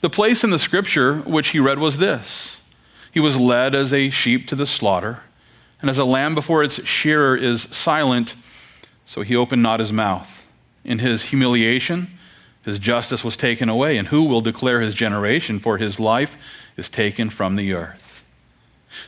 The 0.02 0.10
place 0.10 0.44
in 0.44 0.50
the 0.50 0.58
scripture 0.58 1.20
which 1.20 1.48
he 1.48 1.60
read 1.60 1.78
was 1.78 1.96
this 1.96 2.58
He 3.10 3.20
was 3.20 3.38
led 3.38 3.74
as 3.74 3.92
a 3.94 4.10
sheep 4.10 4.46
to 4.48 4.54
the 4.54 4.66
slaughter, 4.66 5.22
and 5.80 5.88
as 5.88 5.98
a 5.98 6.04
lamb 6.04 6.34
before 6.34 6.62
its 6.62 6.84
shearer 6.84 7.36
is 7.36 7.62
silent, 7.62 8.34
so 9.06 9.22
he 9.22 9.34
opened 9.34 9.62
not 9.62 9.80
his 9.80 9.94
mouth. 9.94 10.41
In 10.84 10.98
his 10.98 11.24
humiliation, 11.24 12.18
his 12.64 12.78
justice 12.78 13.24
was 13.24 13.36
taken 13.36 13.68
away, 13.68 13.96
and 13.96 14.08
who 14.08 14.24
will 14.24 14.40
declare 14.40 14.80
his 14.80 14.94
generation? 14.94 15.58
For 15.58 15.78
his 15.78 15.98
life 15.98 16.36
is 16.76 16.88
taken 16.88 17.30
from 17.30 17.56
the 17.56 17.72
earth. 17.72 18.24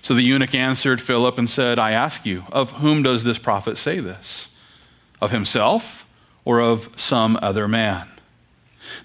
So 0.03 0.15
the 0.15 0.23
eunuch 0.23 0.55
answered 0.55 1.00
Philip 1.00 1.38
and 1.38 1.49
said, 1.49 1.79
I 1.79 1.93
ask 1.93 2.25
you, 2.25 2.44
of 2.50 2.73
whom 2.73 3.03
does 3.03 3.25
this 3.25 3.38
prophet 3.38 3.79
say 3.79 4.00
this? 4.00 4.49
Of 5.21 5.31
himself 5.31 6.06
or 6.44 6.61
of 6.61 6.88
some 6.97 7.38
other 7.43 7.69
man? 7.69 8.09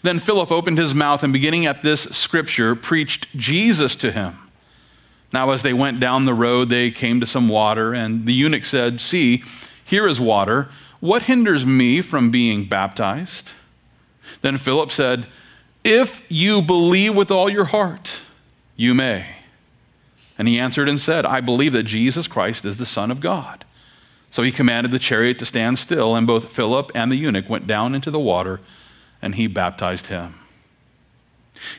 Then 0.01 0.19
Philip 0.19 0.51
opened 0.51 0.77
his 0.77 0.93
mouth 0.93 1.23
and, 1.23 1.31
beginning 1.31 1.65
at 1.65 1.83
this 1.83 2.01
scripture, 2.01 2.75
preached 2.75 3.27
Jesus 3.35 3.95
to 3.97 4.11
him. 4.11 4.37
Now, 5.31 5.51
as 5.51 5.61
they 5.61 5.73
went 5.73 5.99
down 5.99 6.25
the 6.25 6.33
road, 6.33 6.69
they 6.69 6.91
came 6.91 7.19
to 7.19 7.25
some 7.25 7.49
water, 7.49 7.93
and 7.93 8.25
the 8.25 8.33
eunuch 8.33 8.65
said, 8.65 8.99
See, 8.99 9.43
here 9.85 10.07
is 10.07 10.19
water. 10.19 10.69
What 10.99 11.23
hinders 11.23 11.65
me 11.65 12.01
from 12.01 12.29
being 12.29 12.65
baptized? 12.65 13.51
Then 14.41 14.57
Philip 14.57 14.91
said, 14.91 15.27
If 15.83 16.25
you 16.29 16.61
believe 16.61 17.15
with 17.15 17.31
all 17.31 17.49
your 17.49 17.65
heart, 17.65 18.11
you 18.75 18.93
may. 18.93 19.25
And 20.37 20.47
he 20.47 20.59
answered 20.59 20.87
and 20.87 20.99
said, 20.99 21.25
I 21.25 21.41
believe 21.41 21.73
that 21.73 21.83
Jesus 21.83 22.27
Christ 22.27 22.65
is 22.65 22.77
the 22.77 22.85
Son 22.85 23.11
of 23.11 23.19
God. 23.19 23.65
So 24.31 24.43
he 24.43 24.51
commanded 24.51 24.91
the 24.91 24.99
chariot 24.99 25.39
to 25.39 25.45
stand 25.45 25.79
still, 25.79 26.15
and 26.15 26.27
both 26.27 26.53
Philip 26.53 26.91
and 26.93 27.11
the 27.11 27.15
eunuch 27.15 27.49
went 27.49 27.67
down 27.67 27.95
into 27.95 28.11
the 28.11 28.19
water, 28.19 28.61
and 29.21 29.35
he 29.35 29.47
baptized 29.47 30.07
him. 30.07 30.35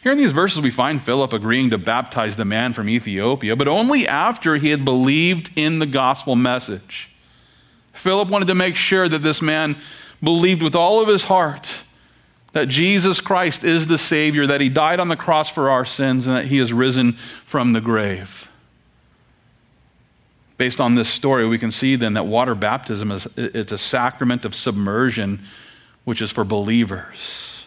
Here 0.03 0.13
in 0.13 0.19
these 0.19 0.33
verses, 0.33 0.61
we 0.61 0.71
find 0.71 1.03
Philip 1.03 1.33
agreeing 1.33 1.71
to 1.71 1.79
baptize 1.79 2.37
the 2.37 2.45
man 2.45 2.75
from 2.75 2.89
Ethiopia, 2.89 3.57
but 3.57 3.69
only 3.69 4.07
after 4.07 4.57
he 4.57 4.71
had 4.71 4.85
believed 4.85 5.51
in 5.57 5.79
the 5.79 5.87
gospel 5.87 6.37
message. 6.37 7.09
Philip 8.01 8.29
wanted 8.29 8.47
to 8.47 8.55
make 8.55 8.77
sure 8.77 9.09
that 9.09 9.23
this 9.23 9.41
man 9.41 9.77
believed 10.23 10.63
with 10.63 10.75
all 10.75 11.01
of 11.01 11.09
his 11.09 11.25
heart 11.25 11.71
that 12.53 12.69
Jesus 12.69 13.21
Christ 13.21 13.65
is 13.65 13.87
the 13.87 13.99
Savior, 13.99 14.47
that 14.47 14.61
He 14.61 14.69
died 14.69 15.01
on 15.01 15.09
the 15.09 15.17
cross 15.17 15.49
for 15.49 15.71
our 15.71 15.85
sins, 15.85 16.27
and 16.27 16.37
that 16.37 16.47
He 16.47 16.59
has 16.59 16.73
risen 16.73 17.13
from 17.45 17.73
the 17.73 17.81
grave. 17.81 18.51
Based 20.57 20.81
on 20.81 20.95
this 20.95 21.09
story, 21.09 21.47
we 21.47 21.59
can 21.59 21.71
see 21.71 21.97
then 21.97 22.15
that 22.15 22.27
water 22.27 22.55
baptism 22.55 23.13
is 23.13 23.27
it's 23.37 23.73
a 23.73 23.79
sacrament 23.79 24.45
of 24.45 24.55
submersion, 24.55 25.41
which 26.05 26.21
is 26.21 26.31
for 26.31 26.45
believers. 26.45 27.65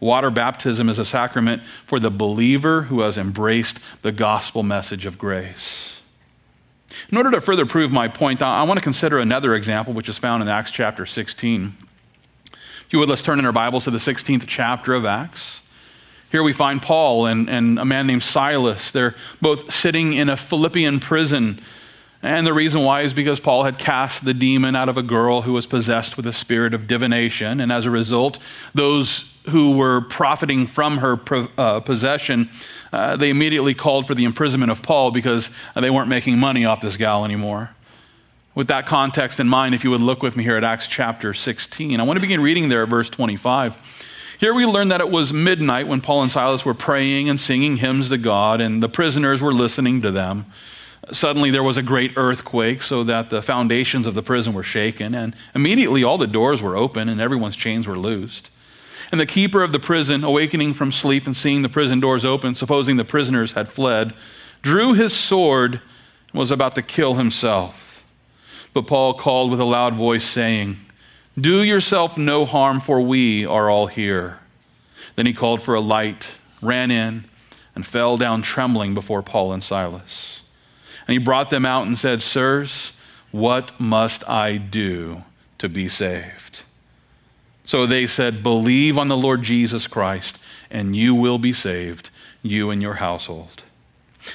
Water 0.00 0.30
baptism 0.30 0.88
is 0.88 0.98
a 0.98 1.04
sacrament 1.04 1.62
for 1.86 2.00
the 2.00 2.10
believer 2.10 2.82
who 2.82 3.02
has 3.02 3.18
embraced 3.18 3.78
the 4.02 4.10
gospel 4.10 4.64
message 4.64 5.06
of 5.06 5.16
grace. 5.16 5.91
In 7.10 7.16
order 7.16 7.30
to 7.32 7.40
further 7.40 7.66
prove 7.66 7.92
my 7.92 8.08
point, 8.08 8.42
I 8.42 8.62
want 8.64 8.78
to 8.78 8.84
consider 8.84 9.18
another 9.18 9.54
example, 9.54 9.92
which 9.92 10.08
is 10.08 10.18
found 10.18 10.42
in 10.42 10.48
Acts 10.48 10.70
chapter 10.70 11.06
16 11.06 11.76
If 12.52 12.86
you 12.90 12.98
would, 12.98 13.08
let's 13.08 13.22
turn 13.22 13.38
in 13.38 13.46
our 13.46 13.52
Bibles 13.52 13.84
to 13.84 13.90
the 13.90 13.98
16th 13.98 14.44
chapter 14.46 14.94
of 14.94 15.04
Acts. 15.04 15.62
Here 16.30 16.42
we 16.42 16.54
find 16.54 16.80
Paul 16.80 17.26
and, 17.26 17.50
and 17.50 17.78
a 17.78 17.84
man 17.84 18.06
named 18.06 18.22
Silas. 18.22 18.90
They're 18.90 19.14
both 19.42 19.72
sitting 19.72 20.14
in 20.14 20.30
a 20.30 20.36
Philippian 20.36 20.98
prison. 20.98 21.60
And 22.22 22.46
the 22.46 22.54
reason 22.54 22.84
why 22.84 23.02
is 23.02 23.12
because 23.12 23.40
Paul 23.40 23.64
had 23.64 23.78
cast 23.78 24.24
the 24.24 24.32
demon 24.32 24.74
out 24.74 24.88
of 24.88 24.96
a 24.96 25.02
girl 25.02 25.42
who 25.42 25.52
was 25.52 25.66
possessed 25.66 26.16
with 26.16 26.26
a 26.26 26.32
spirit 26.32 26.72
of 26.72 26.86
divination. 26.86 27.60
And 27.60 27.72
as 27.72 27.84
a 27.84 27.90
result, 27.90 28.38
those 28.74 29.36
who 29.50 29.76
were 29.76 30.02
profiting 30.02 30.66
from 30.66 30.98
her 30.98 31.20
uh, 31.58 31.80
possession, 31.80 32.48
uh, 32.92 33.16
they 33.16 33.30
immediately 33.30 33.74
called 33.74 34.06
for 34.06 34.14
the 34.14 34.24
imprisonment 34.24 34.70
of 34.70 34.82
Paul 34.82 35.10
because 35.10 35.50
they 35.74 35.90
weren't 35.90 36.08
making 36.08 36.38
money 36.38 36.64
off 36.64 36.80
this 36.80 36.96
gal 36.96 37.24
anymore. 37.24 37.70
With 38.54 38.68
that 38.68 38.86
context 38.86 39.40
in 39.40 39.48
mind, 39.48 39.74
if 39.74 39.82
you 39.82 39.90
would 39.90 40.02
look 40.02 40.22
with 40.22 40.36
me 40.36 40.44
here 40.44 40.56
at 40.56 40.64
Acts 40.64 40.86
chapter 40.86 41.32
16, 41.32 41.98
I 41.98 42.02
want 42.02 42.18
to 42.18 42.20
begin 42.20 42.42
reading 42.42 42.68
there 42.68 42.82
at 42.82 42.90
verse 42.90 43.08
25. 43.08 43.76
Here 44.38 44.52
we 44.52 44.66
learn 44.66 44.88
that 44.88 45.00
it 45.00 45.08
was 45.08 45.32
midnight 45.32 45.88
when 45.88 46.02
Paul 46.02 46.22
and 46.22 46.30
Silas 46.30 46.64
were 46.64 46.74
praying 46.74 47.30
and 47.30 47.40
singing 47.40 47.78
hymns 47.78 48.10
to 48.10 48.18
God, 48.18 48.60
and 48.60 48.82
the 48.82 48.88
prisoners 48.88 49.40
were 49.40 49.54
listening 49.54 50.02
to 50.02 50.10
them. 50.10 50.46
Suddenly 51.12 51.50
there 51.50 51.62
was 51.62 51.78
a 51.78 51.82
great 51.82 52.12
earthquake, 52.16 52.82
so 52.82 53.04
that 53.04 53.30
the 53.30 53.40
foundations 53.40 54.06
of 54.06 54.14
the 54.14 54.22
prison 54.22 54.52
were 54.52 54.62
shaken, 54.62 55.14
and 55.14 55.34
immediately 55.54 56.04
all 56.04 56.18
the 56.18 56.26
doors 56.26 56.60
were 56.60 56.76
open 56.76 57.08
and 57.08 57.20
everyone's 57.20 57.56
chains 57.56 57.86
were 57.86 57.98
loosed. 57.98 58.50
And 59.12 59.20
the 59.20 59.26
keeper 59.26 59.62
of 59.62 59.72
the 59.72 59.78
prison, 59.78 60.24
awakening 60.24 60.72
from 60.72 60.90
sleep 60.90 61.26
and 61.26 61.36
seeing 61.36 61.60
the 61.60 61.68
prison 61.68 62.00
doors 62.00 62.24
open, 62.24 62.54
supposing 62.54 62.96
the 62.96 63.04
prisoners 63.04 63.52
had 63.52 63.68
fled, 63.68 64.14
drew 64.62 64.94
his 64.94 65.12
sword 65.12 65.74
and 65.74 66.38
was 66.38 66.50
about 66.50 66.74
to 66.76 66.82
kill 66.82 67.14
himself. 67.14 68.04
But 68.72 68.86
Paul 68.86 69.12
called 69.12 69.50
with 69.50 69.60
a 69.60 69.64
loud 69.64 69.94
voice, 69.94 70.24
saying, 70.24 70.78
Do 71.38 71.62
yourself 71.62 72.16
no 72.16 72.46
harm, 72.46 72.80
for 72.80 73.02
we 73.02 73.44
are 73.44 73.68
all 73.68 73.86
here. 73.86 74.38
Then 75.14 75.26
he 75.26 75.34
called 75.34 75.60
for 75.60 75.74
a 75.74 75.80
light, 75.80 76.26
ran 76.62 76.90
in, 76.90 77.26
and 77.74 77.86
fell 77.86 78.16
down 78.16 78.40
trembling 78.40 78.94
before 78.94 79.22
Paul 79.22 79.52
and 79.52 79.62
Silas. 79.62 80.40
And 81.06 81.12
he 81.12 81.18
brought 81.18 81.50
them 81.50 81.66
out 81.66 81.86
and 81.86 81.98
said, 81.98 82.22
Sirs, 82.22 82.98
what 83.30 83.78
must 83.78 84.26
I 84.26 84.56
do 84.56 85.24
to 85.58 85.68
be 85.68 85.90
saved? 85.90 86.62
So 87.64 87.86
they 87.86 88.06
said, 88.06 88.42
Believe 88.42 88.98
on 88.98 89.08
the 89.08 89.16
Lord 89.16 89.42
Jesus 89.42 89.86
Christ, 89.86 90.38
and 90.70 90.96
you 90.96 91.14
will 91.14 91.38
be 91.38 91.52
saved, 91.52 92.10
you 92.42 92.70
and 92.70 92.82
your 92.82 92.94
household. 92.94 93.62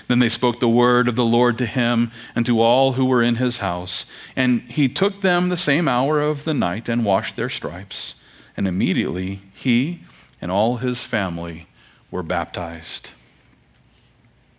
Then 0.08 0.20
they 0.20 0.30
spoke 0.30 0.60
the 0.60 0.68
word 0.68 1.08
of 1.08 1.16
the 1.16 1.26
Lord 1.26 1.58
to 1.60 1.66
him 1.66 2.12
and 2.36 2.46
to 2.46 2.62
all 2.62 2.94
who 2.94 3.06
were 3.06 3.24
in 3.24 3.36
his 3.36 3.58
house. 3.58 4.06
And 4.36 4.62
he 4.64 4.90
took 4.90 5.22
them 5.22 5.50
the 5.50 5.58
same 5.58 5.88
hour 5.88 6.22
of 6.22 6.44
the 6.44 6.54
night 6.54 6.90
and 6.90 7.06
washed 7.06 7.36
their 7.36 7.50
stripes. 7.50 8.14
And 8.56 8.68
immediately 8.68 9.42
he 9.54 10.02
and 10.42 10.52
all 10.52 10.78
his 10.78 11.02
family 11.02 11.68
were 12.12 12.24
baptized. 12.24 13.12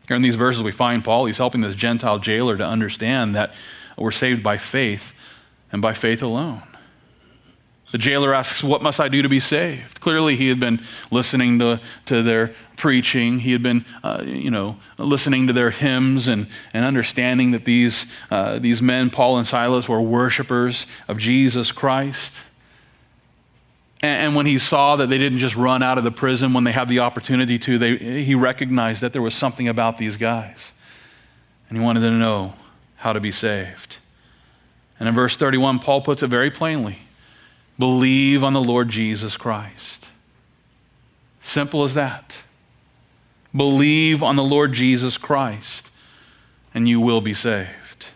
Here 0.06 0.16
in 0.16 0.22
these 0.22 0.36
verses, 0.36 0.62
we 0.62 0.72
find 0.72 1.04
Paul, 1.04 1.26
he's 1.26 1.36
helping 1.36 1.60
this 1.60 1.74
Gentile 1.74 2.18
jailer 2.18 2.56
to 2.56 2.64
understand 2.64 3.34
that 3.34 3.52
we're 3.98 4.10
saved 4.10 4.42
by 4.42 4.56
faith 4.56 5.12
and 5.70 5.82
by 5.82 5.92
faith 5.92 6.22
alone. 6.22 6.62
The 7.90 7.98
jailer 7.98 8.34
asks, 8.34 8.62
What 8.62 8.82
must 8.82 9.00
I 9.00 9.08
do 9.08 9.22
to 9.22 9.28
be 9.28 9.40
saved? 9.40 10.00
Clearly, 10.00 10.36
he 10.36 10.48
had 10.48 10.60
been 10.60 10.82
listening 11.10 11.58
to, 11.60 11.80
to 12.06 12.22
their 12.22 12.54
preaching. 12.76 13.38
He 13.38 13.52
had 13.52 13.62
been, 13.62 13.86
uh, 14.04 14.22
you 14.26 14.50
know, 14.50 14.76
listening 14.98 15.46
to 15.46 15.54
their 15.54 15.70
hymns 15.70 16.28
and, 16.28 16.48
and 16.74 16.84
understanding 16.84 17.52
that 17.52 17.64
these, 17.64 18.06
uh, 18.30 18.58
these 18.58 18.82
men, 18.82 19.08
Paul 19.08 19.38
and 19.38 19.46
Silas, 19.46 19.88
were 19.88 20.02
worshipers 20.02 20.86
of 21.08 21.18
Jesus 21.18 21.72
Christ. 21.72 22.34
And, 24.02 24.26
and 24.26 24.36
when 24.36 24.44
he 24.44 24.58
saw 24.58 24.96
that 24.96 25.08
they 25.08 25.18
didn't 25.18 25.38
just 25.38 25.56
run 25.56 25.82
out 25.82 25.96
of 25.96 26.04
the 26.04 26.10
prison 26.10 26.52
when 26.52 26.64
they 26.64 26.72
had 26.72 26.88
the 26.88 26.98
opportunity 26.98 27.58
to, 27.60 27.78
they, 27.78 27.96
he 27.96 28.34
recognized 28.34 29.00
that 29.00 29.14
there 29.14 29.22
was 29.22 29.34
something 29.34 29.66
about 29.66 29.96
these 29.96 30.18
guys. 30.18 30.72
And 31.70 31.78
he 31.78 31.82
wanted 31.82 32.00
to 32.00 32.10
know 32.10 32.52
how 32.96 33.14
to 33.14 33.20
be 33.20 33.32
saved. 33.32 33.96
And 35.00 35.08
in 35.08 35.14
verse 35.14 35.36
31, 35.38 35.78
Paul 35.78 36.02
puts 36.02 36.22
it 36.22 36.26
very 36.26 36.50
plainly. 36.50 36.98
Believe 37.78 38.42
on 38.42 38.52
the 38.52 38.60
Lord 38.60 38.88
Jesus 38.88 39.36
Christ. 39.36 40.08
Simple 41.40 41.84
as 41.84 41.94
that. 41.94 42.38
Believe 43.54 44.22
on 44.22 44.36
the 44.36 44.42
Lord 44.42 44.72
Jesus 44.72 45.16
Christ, 45.16 45.90
and 46.74 46.88
you 46.88 47.00
will 47.00 47.20
be 47.20 47.34
saved. 47.34 48.06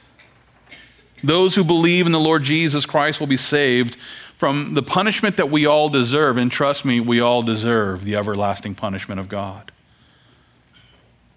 Those 1.24 1.54
who 1.54 1.64
believe 1.64 2.06
in 2.06 2.12
the 2.12 2.20
Lord 2.20 2.42
Jesus 2.42 2.84
Christ 2.84 3.20
will 3.20 3.28
be 3.28 3.36
saved 3.36 3.96
from 4.36 4.74
the 4.74 4.82
punishment 4.82 5.36
that 5.36 5.50
we 5.50 5.66
all 5.66 5.88
deserve. 5.88 6.36
And 6.36 6.50
trust 6.50 6.84
me, 6.84 6.98
we 6.98 7.20
all 7.20 7.42
deserve 7.42 8.04
the 8.04 8.16
everlasting 8.16 8.74
punishment 8.74 9.20
of 9.20 9.28
God. 9.28 9.70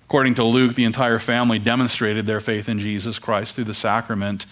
According 0.07 0.35
to 0.35 0.43
Luke, 0.43 0.75
the 0.75 0.85
entire 0.85 1.19
family 1.19 1.59
demonstrated 1.59 2.25
their 2.25 2.39
faith 2.39 2.67
in 2.67 2.79
Jesus 2.79 3.19
Christ 3.19 3.55
through 3.55 3.65
the 3.65 3.73
sacrament 3.73 4.45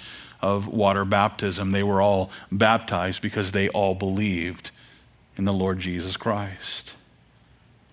of 0.43 0.67
water 0.67 1.05
baptism. 1.05 1.71
They 1.71 1.83
were 1.83 2.01
all 2.01 2.29
baptized 2.51 3.21
because 3.21 3.53
they 3.53 3.69
all 3.69 3.95
believed 3.95 4.69
in 5.37 5.45
the 5.45 5.53
Lord 5.53 5.79
Jesus 5.79 6.17
Christ. 6.17 6.93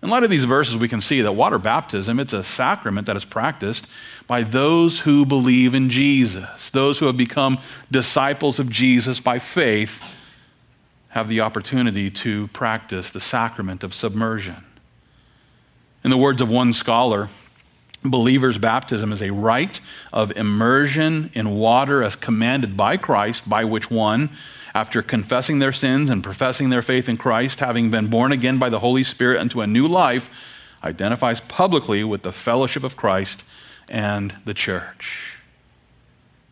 In 0.02 0.11
light 0.11 0.25
of 0.25 0.30
these 0.30 0.45
verses, 0.45 0.76
we 0.76 0.88
can 0.88 1.00
see 1.00 1.21
that 1.21 1.33
water 1.33 1.59
baptism, 1.59 2.19
it's 2.19 2.33
a 2.33 2.42
sacrament 2.42 3.07
that 3.07 3.16
is 3.16 3.25
practiced 3.25 3.87
by 4.26 4.42
those 4.42 5.00
who 5.00 5.25
believe 5.25 5.75
in 5.75 5.90
Jesus. 5.90 6.71
Those 6.71 6.99
who 6.99 7.07
have 7.07 7.16
become 7.16 7.61
disciples 7.90 8.59
of 8.59 8.69
Jesus 8.69 9.21
by 9.21 9.38
faith 9.38 10.02
have 11.11 11.28
the 11.28 11.40
opportunity 11.40 12.11
to 12.11 12.49
practice 12.49 13.11
the 13.11 13.21
sacrament 13.21 13.85
of 13.85 13.95
submersion. 13.95 14.64
In 16.02 16.11
the 16.11 16.16
words 16.16 16.40
of 16.40 16.49
one 16.49 16.73
scholar, 16.73 17.28
Believer's 18.02 18.59
baptism 18.59 19.12
is 19.12 19.21
a 19.21 19.30
rite 19.30 19.80
of 20.12 20.33
immersion 20.33 21.30
in 21.35 21.50
water 21.50 22.02
as 22.02 22.16
commanded 22.16 22.76
by 22.76 22.97
Christ, 22.97 23.49
by 23.49 23.64
which 23.64 23.90
one, 23.90 24.30
after 24.75 25.02
confessing 25.02 25.59
their 25.59 25.73
sins 25.73 26.09
and 26.09 26.23
professing 26.23 26.71
their 26.71 26.83
faith 26.83 27.09
in 27.09 27.16
Christ, 27.16 27.61
having 27.61 27.90
been 27.90 28.07
born 28.07 28.33
again 28.33 28.59
by 28.59 28.71
the 28.71 28.78
Holy 28.78 29.04
Spirit 29.04 29.40
unto 29.40 29.61
a 29.61 29.66
new 29.66 29.87
life, 29.87 30.30
identifies 30.83 31.40
publicly 31.42 32.02
with 32.02 32.23
the 32.23 32.33
fellowship 32.33 32.85
of 32.85 32.97
Christ 32.97 33.45
and 33.88 34.35
the 34.45 34.54
church. 34.54 35.29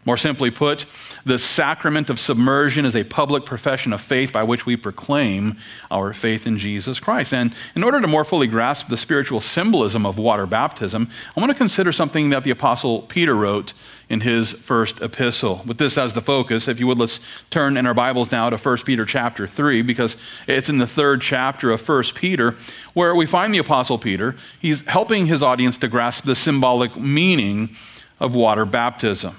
More 0.09 0.17
simply 0.17 0.51
put, 0.51 0.87
the 1.27 1.39
sacrament 1.39 2.09
of 2.09 2.19
submersion 2.19 2.87
is 2.87 2.97
a 2.97 3.05
public 3.05 3.45
profession 3.45 3.93
of 3.93 4.01
faith 4.01 4.33
by 4.33 4.43
which 4.43 4.65
we 4.65 4.75
proclaim 4.75 5.59
our 5.91 6.15
faith 6.15 6.47
in 6.47 6.57
Jesus 6.57 6.99
Christ. 6.99 7.35
And 7.35 7.53
in 7.75 7.85
order 7.85 8.01
to 8.01 8.07
more 8.07 8.25
fully 8.25 8.47
grasp 8.47 8.89
the 8.89 8.97
spiritual 8.97 9.43
symbolism 9.43 10.07
of 10.07 10.17
water 10.17 10.47
baptism, 10.47 11.11
I 11.37 11.41
want 11.41 11.51
to 11.51 11.59
consider 11.59 11.93
something 11.93 12.31
that 12.31 12.43
the 12.43 12.51
Apostle 12.51 13.03
Peter 13.03 13.35
wrote 13.35 13.75
in 14.09 14.23
his 14.23 14.51
first 14.51 15.03
epistle. 15.03 15.61
With 15.67 15.77
this 15.77 15.99
as 15.99 16.15
the 16.15 16.23
focus, 16.23 16.69
if 16.69 16.81
you 16.81 16.87
would, 16.87 16.97
let's 16.97 17.21
turn 17.51 17.77
in 17.77 17.85
our 17.85 17.93
Bibles 17.93 18.33
now 18.33 18.49
to 18.49 18.57
1 18.57 18.79
Peter 18.87 19.05
chapter 19.05 19.47
3, 19.47 19.83
because 19.83 20.17
it's 20.47 20.71
in 20.71 20.79
the 20.79 20.87
third 20.87 21.21
chapter 21.21 21.71
of 21.71 21.87
1 21.87 22.05
Peter 22.15 22.57
where 22.95 23.15
we 23.15 23.27
find 23.27 23.53
the 23.53 23.59
Apostle 23.59 23.99
Peter. 23.99 24.37
He's 24.59 24.87
helping 24.87 25.27
his 25.27 25.43
audience 25.43 25.77
to 25.77 25.87
grasp 25.87 26.25
the 26.25 26.35
symbolic 26.35 26.97
meaning 26.97 27.77
of 28.19 28.35
water 28.35 28.65
baptism. 28.65 29.37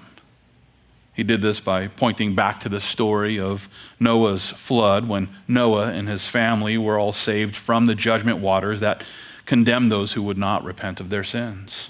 He 1.19 1.23
did 1.23 1.41
this 1.41 1.59
by 1.59 1.87
pointing 1.87 2.33
back 2.33 2.61
to 2.61 2.69
the 2.69 2.79
story 2.79 3.41
of 3.41 3.67
Noah's 3.99 4.51
flood 4.51 5.09
when 5.09 5.27
Noah 5.49 5.91
and 5.91 6.07
his 6.07 6.25
family 6.25 6.77
were 6.77 6.97
all 6.97 7.11
saved 7.11 7.57
from 7.57 7.87
the 7.87 7.93
judgment 7.93 8.37
waters 8.37 8.79
that 8.79 9.03
condemned 9.45 9.91
those 9.91 10.13
who 10.13 10.23
would 10.23 10.37
not 10.37 10.63
repent 10.63 11.01
of 11.01 11.09
their 11.09 11.25
sins. 11.25 11.89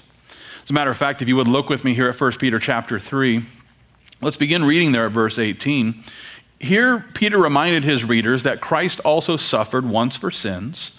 As 0.64 0.70
a 0.70 0.72
matter 0.72 0.90
of 0.90 0.96
fact, 0.96 1.22
if 1.22 1.28
you 1.28 1.36
would 1.36 1.46
look 1.46 1.68
with 1.68 1.84
me 1.84 1.94
here 1.94 2.08
at 2.08 2.20
1 2.20 2.32
Peter 2.40 2.58
chapter 2.58 2.98
3, 2.98 3.44
let's 4.20 4.36
begin 4.36 4.64
reading 4.64 4.90
there 4.90 5.06
at 5.06 5.12
verse 5.12 5.38
18. 5.38 6.02
Here, 6.58 7.04
Peter 7.14 7.38
reminded 7.38 7.84
his 7.84 8.02
readers 8.02 8.42
that 8.42 8.60
Christ 8.60 8.98
also 9.04 9.36
suffered 9.36 9.88
once 9.88 10.16
for 10.16 10.32
sins, 10.32 10.90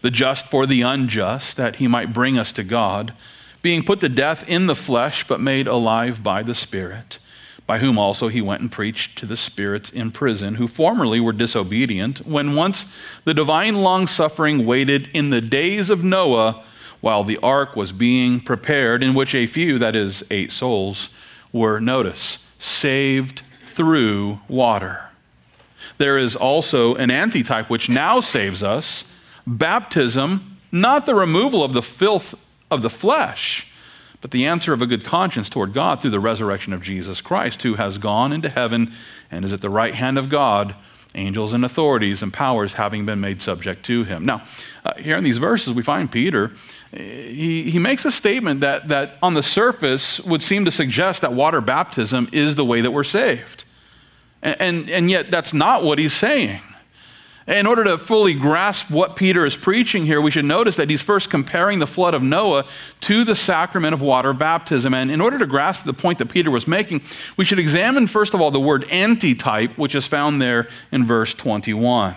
the 0.00 0.12
just 0.12 0.46
for 0.46 0.64
the 0.64 0.82
unjust, 0.82 1.56
that 1.56 1.76
he 1.76 1.88
might 1.88 2.12
bring 2.12 2.38
us 2.38 2.52
to 2.52 2.62
God, 2.62 3.14
being 3.62 3.82
put 3.82 3.98
to 3.98 4.08
death 4.08 4.48
in 4.48 4.68
the 4.68 4.76
flesh, 4.76 5.26
but 5.26 5.40
made 5.40 5.66
alive 5.66 6.22
by 6.22 6.44
the 6.44 6.54
Spirit 6.54 7.18
by 7.66 7.78
whom 7.78 7.98
also 7.98 8.28
he 8.28 8.42
went 8.42 8.60
and 8.60 8.70
preached 8.70 9.16
to 9.18 9.26
the 9.26 9.36
spirits 9.36 9.90
in 9.90 10.10
prison, 10.10 10.56
who 10.56 10.68
formerly 10.68 11.18
were 11.18 11.32
disobedient, 11.32 12.26
when 12.26 12.54
once 12.54 12.92
the 13.24 13.34
divine 13.34 13.76
long 13.76 14.06
suffering 14.06 14.66
waited 14.66 15.08
in 15.14 15.30
the 15.30 15.40
days 15.40 15.88
of 15.88 16.04
Noah 16.04 16.62
while 17.00 17.24
the 17.24 17.38
ark 17.38 17.74
was 17.76 17.92
being 17.92 18.40
prepared, 18.40 19.02
in 19.02 19.14
which 19.14 19.34
a 19.34 19.46
few, 19.46 19.78
that 19.78 19.96
is, 19.96 20.22
eight 20.30 20.52
souls, 20.52 21.10
were, 21.52 21.80
notice, 21.80 22.38
saved 22.58 23.42
through 23.64 24.40
water. 24.48 25.00
There 25.98 26.18
is 26.18 26.34
also 26.34 26.94
an 26.96 27.10
antitype 27.10 27.70
which 27.70 27.88
now 27.88 28.20
saves 28.20 28.62
us 28.62 29.04
baptism, 29.46 30.58
not 30.72 31.06
the 31.06 31.14
removal 31.14 31.62
of 31.62 31.72
the 31.72 31.82
filth 31.82 32.34
of 32.70 32.82
the 32.82 32.90
flesh 32.90 33.70
but 34.24 34.30
the 34.30 34.46
answer 34.46 34.72
of 34.72 34.80
a 34.80 34.86
good 34.86 35.04
conscience 35.04 35.50
toward 35.50 35.74
God 35.74 36.00
through 36.00 36.12
the 36.12 36.18
resurrection 36.18 36.72
of 36.72 36.80
Jesus 36.80 37.20
Christ, 37.20 37.62
who 37.62 37.74
has 37.74 37.98
gone 37.98 38.32
into 38.32 38.48
heaven 38.48 38.94
and 39.30 39.44
is 39.44 39.52
at 39.52 39.60
the 39.60 39.68
right 39.68 39.92
hand 39.92 40.16
of 40.16 40.30
God, 40.30 40.74
angels 41.14 41.52
and 41.52 41.62
authorities 41.62 42.22
and 42.22 42.32
powers 42.32 42.72
having 42.72 43.04
been 43.04 43.20
made 43.20 43.42
subject 43.42 43.84
to 43.84 44.04
him. 44.04 44.24
Now, 44.24 44.42
uh, 44.82 44.94
here 44.96 45.18
in 45.18 45.24
these 45.24 45.36
verses, 45.36 45.74
we 45.74 45.82
find 45.82 46.10
Peter, 46.10 46.52
he, 46.90 47.70
he 47.70 47.78
makes 47.78 48.06
a 48.06 48.10
statement 48.10 48.62
that, 48.62 48.88
that 48.88 49.18
on 49.22 49.34
the 49.34 49.42
surface 49.42 50.20
would 50.20 50.42
seem 50.42 50.64
to 50.64 50.70
suggest 50.70 51.20
that 51.20 51.34
water 51.34 51.60
baptism 51.60 52.30
is 52.32 52.54
the 52.54 52.64
way 52.64 52.80
that 52.80 52.92
we're 52.92 53.04
saved. 53.04 53.64
And, 54.40 54.56
and, 54.58 54.88
and 54.90 55.10
yet, 55.10 55.30
that's 55.30 55.52
not 55.52 55.84
what 55.84 55.98
he's 55.98 56.14
saying. 56.14 56.62
In 57.46 57.66
order 57.66 57.84
to 57.84 57.98
fully 57.98 58.32
grasp 58.32 58.90
what 58.90 59.16
Peter 59.16 59.44
is 59.44 59.54
preaching 59.54 60.06
here, 60.06 60.20
we 60.20 60.30
should 60.30 60.46
notice 60.46 60.76
that 60.76 60.88
he's 60.88 61.02
first 61.02 61.28
comparing 61.28 61.78
the 61.78 61.86
flood 61.86 62.14
of 62.14 62.22
Noah 62.22 62.64
to 63.02 63.22
the 63.22 63.34
sacrament 63.34 63.92
of 63.92 64.00
water 64.00 64.32
baptism. 64.32 64.94
And 64.94 65.10
in 65.10 65.20
order 65.20 65.38
to 65.38 65.46
grasp 65.46 65.84
the 65.84 65.92
point 65.92 66.18
that 66.20 66.30
Peter 66.30 66.50
was 66.50 66.66
making, 66.66 67.02
we 67.36 67.44
should 67.44 67.58
examine, 67.58 68.06
first 68.06 68.32
of 68.32 68.40
all, 68.40 68.50
the 68.50 68.60
word 68.60 68.90
antitype, 68.90 69.76
which 69.76 69.94
is 69.94 70.06
found 70.06 70.40
there 70.40 70.68
in 70.90 71.04
verse 71.04 71.34
21. 71.34 72.14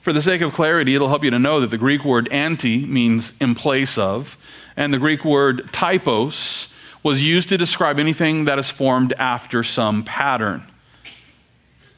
For 0.00 0.14
the 0.14 0.22
sake 0.22 0.40
of 0.40 0.54
clarity, 0.54 0.94
it'll 0.94 1.08
help 1.08 1.24
you 1.24 1.30
to 1.30 1.38
know 1.38 1.60
that 1.60 1.70
the 1.70 1.78
Greek 1.78 2.02
word 2.02 2.26
anti 2.32 2.86
means 2.86 3.34
in 3.38 3.54
place 3.54 3.98
of, 3.98 4.38
and 4.78 4.94
the 4.94 4.98
Greek 4.98 5.26
word 5.26 5.70
typos 5.72 6.68
was 7.02 7.22
used 7.22 7.50
to 7.50 7.58
describe 7.58 7.98
anything 7.98 8.46
that 8.46 8.58
is 8.58 8.70
formed 8.70 9.12
after 9.18 9.62
some 9.62 10.02
pattern. 10.04 10.66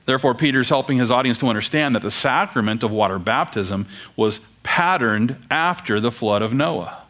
Therefore, 0.06 0.34
Peter's 0.34 0.68
helping 0.68 0.98
his 0.98 1.10
audience 1.10 1.38
to 1.38 1.48
understand 1.48 1.94
that 1.94 2.02
the 2.02 2.10
sacrament 2.10 2.82
of 2.82 2.90
water 2.90 3.18
baptism 3.18 3.86
was 4.16 4.40
patterned 4.62 5.36
after 5.50 5.98
the 5.98 6.10
flood 6.10 6.42
of 6.42 6.52
Noah. 6.52 7.02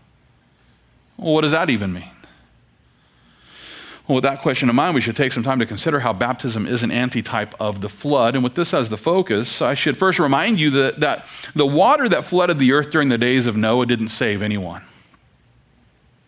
Well, 1.17 1.35
what 1.35 1.41
does 1.41 1.53
that 1.53 1.71
even 1.71 1.93
mean? 1.93 2.11
Well, 4.07 4.17
with 4.17 4.25
that 4.25 4.43
question 4.43 4.69
in 4.69 4.77
mind, 4.77 4.95
we 4.95 5.01
should 5.01 5.17
take 5.17 5.33
some 5.33 5.43
time 5.43 5.59
to 5.61 5.67
consider 5.67 5.99
how 5.99 6.13
baptism 6.13 6.67
is 6.67 6.83
an 6.83 6.91
antitype 6.91 7.55
of 7.59 7.81
the 7.81 7.89
flood. 7.89 8.35
And 8.35 8.45
with 8.45 8.55
this 8.55 8.75
as 8.75 8.91
the 8.91 8.99
focus, 8.99 9.63
I 9.63 9.73
should 9.73 9.97
first 9.97 10.19
remind 10.19 10.61
you 10.61 10.71
that, 10.71 11.01
that 11.01 11.27
the 11.55 11.67
water 11.67 12.09
that 12.11 12.25
flooded 12.25 12.59
the 12.59 12.73
earth 12.73 12.91
during 12.91 13.09
the 13.09 13.17
days 13.17 13.47
of 13.47 13.57
Noah 13.57 13.87
didn't 13.87 14.09
save 14.09 14.43
anyone. 14.43 14.83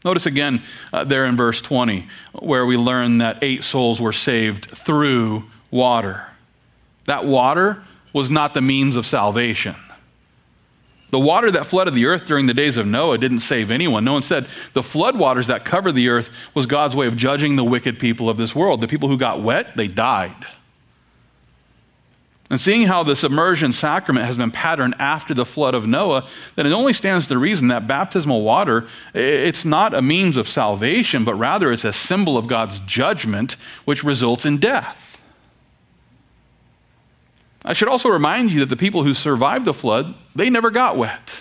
Notice 0.06 0.24
again 0.24 0.62
uh, 0.92 1.04
there 1.04 1.26
in 1.26 1.36
verse 1.36 1.60
20, 1.60 2.08
where 2.32 2.64
we 2.64 2.78
learn 2.78 3.18
that 3.18 3.42
eight 3.42 3.62
souls 3.62 4.00
were 4.00 4.12
saved 4.12 4.70
through 4.70 5.44
water. 5.70 6.26
That 7.06 7.24
water 7.24 7.82
was 8.12 8.30
not 8.30 8.54
the 8.54 8.60
means 8.60 8.96
of 8.96 9.06
salvation. 9.06 9.76
The 11.10 11.20
water 11.20 11.50
that 11.52 11.66
flooded 11.66 11.94
the 11.94 12.06
earth 12.06 12.26
during 12.26 12.46
the 12.46 12.54
days 12.54 12.76
of 12.76 12.86
Noah 12.86 13.18
didn't 13.18 13.40
save 13.40 13.70
anyone. 13.70 14.04
No 14.04 14.14
one 14.14 14.22
said 14.22 14.48
the 14.72 14.82
flood 14.82 15.16
waters 15.16 15.46
that 15.46 15.64
covered 15.64 15.92
the 15.92 16.08
earth 16.08 16.30
was 16.52 16.66
God's 16.66 16.96
way 16.96 17.06
of 17.06 17.16
judging 17.16 17.56
the 17.56 17.64
wicked 17.64 17.98
people 17.98 18.28
of 18.28 18.36
this 18.36 18.54
world. 18.54 18.80
The 18.80 18.88
people 18.88 19.08
who 19.08 19.16
got 19.16 19.40
wet, 19.40 19.76
they 19.76 19.86
died. 19.86 20.46
And 22.48 22.60
seeing 22.60 22.86
how 22.86 23.02
the 23.02 23.16
submersion 23.16 23.72
sacrament 23.72 24.26
has 24.26 24.36
been 24.36 24.52
patterned 24.52 24.94
after 24.98 25.34
the 25.34 25.44
flood 25.44 25.74
of 25.74 25.86
Noah, 25.86 26.28
then 26.54 26.66
it 26.66 26.72
only 26.72 26.92
stands 26.92 27.26
to 27.26 27.38
reason 27.38 27.68
that 27.68 27.88
baptismal 27.88 28.42
water, 28.42 28.86
it's 29.14 29.64
not 29.64 29.94
a 29.94 30.02
means 30.02 30.36
of 30.36 30.48
salvation, 30.48 31.24
but 31.24 31.34
rather 31.34 31.72
it's 31.72 31.84
a 31.84 31.92
symbol 31.92 32.36
of 32.36 32.46
God's 32.46 32.78
judgment, 32.80 33.52
which 33.84 34.04
results 34.04 34.44
in 34.44 34.58
death. 34.58 35.05
I 37.66 37.72
should 37.72 37.88
also 37.88 38.08
remind 38.08 38.52
you 38.52 38.60
that 38.60 38.68
the 38.68 38.76
people 38.76 39.02
who 39.02 39.12
survived 39.12 39.64
the 39.64 39.74
flood, 39.74 40.14
they 40.36 40.48
never 40.48 40.70
got 40.70 40.96
wet. 40.96 41.40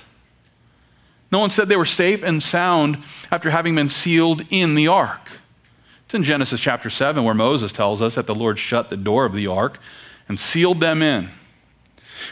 No 1.32 1.40
one 1.40 1.52
said 1.52 1.68
they 1.68 1.76
were 1.76 1.86
safe 1.86 2.24
and 2.24 2.42
sound 2.42 3.04
after 3.32 3.52
having 3.52 3.76
been 3.76 3.90
sealed 3.90 4.42
in 4.50 4.74
the 4.74 4.88
ark. 4.88 5.32
It's 6.06 6.16
in 6.16 6.24
Genesis 6.24 6.60
chapter 6.60 6.90
7 6.90 7.24
where 7.24 7.34
Moses 7.36 7.72
tells 7.72 8.02
us 8.02 8.16
that 8.16 8.26
the 8.26 8.36
Lord 8.36 8.58
shut 8.58 8.90
the 8.90 8.98
door 8.98 9.26
of 9.26 9.34
the 9.34 9.48
ark 9.48 9.80
and 10.28 10.40
sealed 10.40 10.80
them 10.80 11.04
in. 11.04 11.30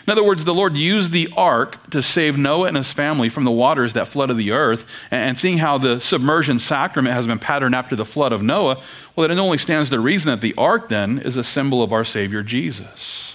In 0.07 0.11
other 0.11 0.23
words, 0.23 0.45
the 0.45 0.53
Lord 0.53 0.75
used 0.75 1.11
the 1.11 1.29
ark 1.35 1.89
to 1.91 2.01
save 2.01 2.37
Noah 2.37 2.67
and 2.67 2.77
his 2.77 2.91
family 2.91 3.29
from 3.29 3.43
the 3.43 3.51
waters 3.51 3.93
that 3.93 4.07
flooded 4.07 4.37
the 4.37 4.51
earth. 4.51 4.85
And 5.11 5.37
seeing 5.37 5.57
how 5.57 5.77
the 5.77 5.99
submersion 5.99 6.57
sacrament 6.57 7.13
has 7.13 7.27
been 7.27 7.39
patterned 7.39 7.75
after 7.75 7.95
the 7.95 8.05
flood 8.05 8.31
of 8.31 8.41
Noah, 8.41 8.81
well, 9.15 9.29
it 9.29 9.37
only 9.37 9.57
stands 9.57 9.89
to 9.89 9.99
reason 9.99 10.31
that 10.31 10.41
the 10.41 10.55
ark 10.57 10.89
then 10.89 11.19
is 11.19 11.37
a 11.37 11.43
symbol 11.43 11.83
of 11.83 11.93
our 11.93 12.03
Savior 12.03 12.41
Jesus. 12.41 13.32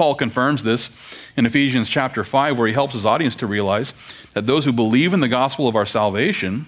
Paul 0.00 0.14
confirms 0.14 0.62
this 0.62 0.88
in 1.36 1.44
Ephesians 1.44 1.86
chapter 1.86 2.24
5, 2.24 2.56
where 2.56 2.66
he 2.66 2.72
helps 2.72 2.94
his 2.94 3.04
audience 3.04 3.36
to 3.36 3.46
realize 3.46 3.92
that 4.32 4.46
those 4.46 4.64
who 4.64 4.72
believe 4.72 5.12
in 5.12 5.20
the 5.20 5.28
gospel 5.28 5.68
of 5.68 5.76
our 5.76 5.84
salvation 5.84 6.64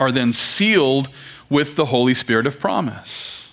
are 0.00 0.10
then 0.10 0.32
sealed 0.32 1.10
with 1.50 1.76
the 1.76 1.84
Holy 1.84 2.14
Spirit 2.14 2.46
of 2.46 2.58
promise. 2.58 3.48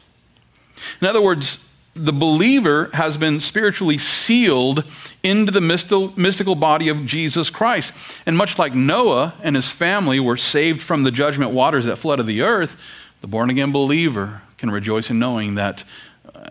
In 1.01 1.07
other 1.07 1.21
words, 1.21 1.61
the 1.93 2.13
believer 2.13 2.89
has 2.93 3.17
been 3.17 3.41
spiritually 3.41 3.97
sealed 3.97 4.85
into 5.23 5.51
the 5.51 5.59
mystical, 5.59 6.55
body 6.55 6.87
of 6.87 7.05
Jesus 7.05 7.49
Christ. 7.49 7.91
And 8.25 8.37
much 8.37 8.57
like 8.57 8.73
Noah 8.73 9.33
and 9.43 9.57
his 9.57 9.69
family 9.69 10.21
were 10.21 10.37
saved 10.37 10.81
from 10.81 11.03
the 11.03 11.11
judgment 11.11 11.51
waters 11.51 11.83
that 11.83 11.97
flooded 11.97 12.27
the 12.27 12.43
earth, 12.43 12.77
the 13.19 13.27
born 13.27 13.49
again 13.49 13.73
believer 13.73 14.41
can 14.57 14.71
rejoice 14.71 15.09
in 15.09 15.19
knowing 15.19 15.55
that 15.55 15.83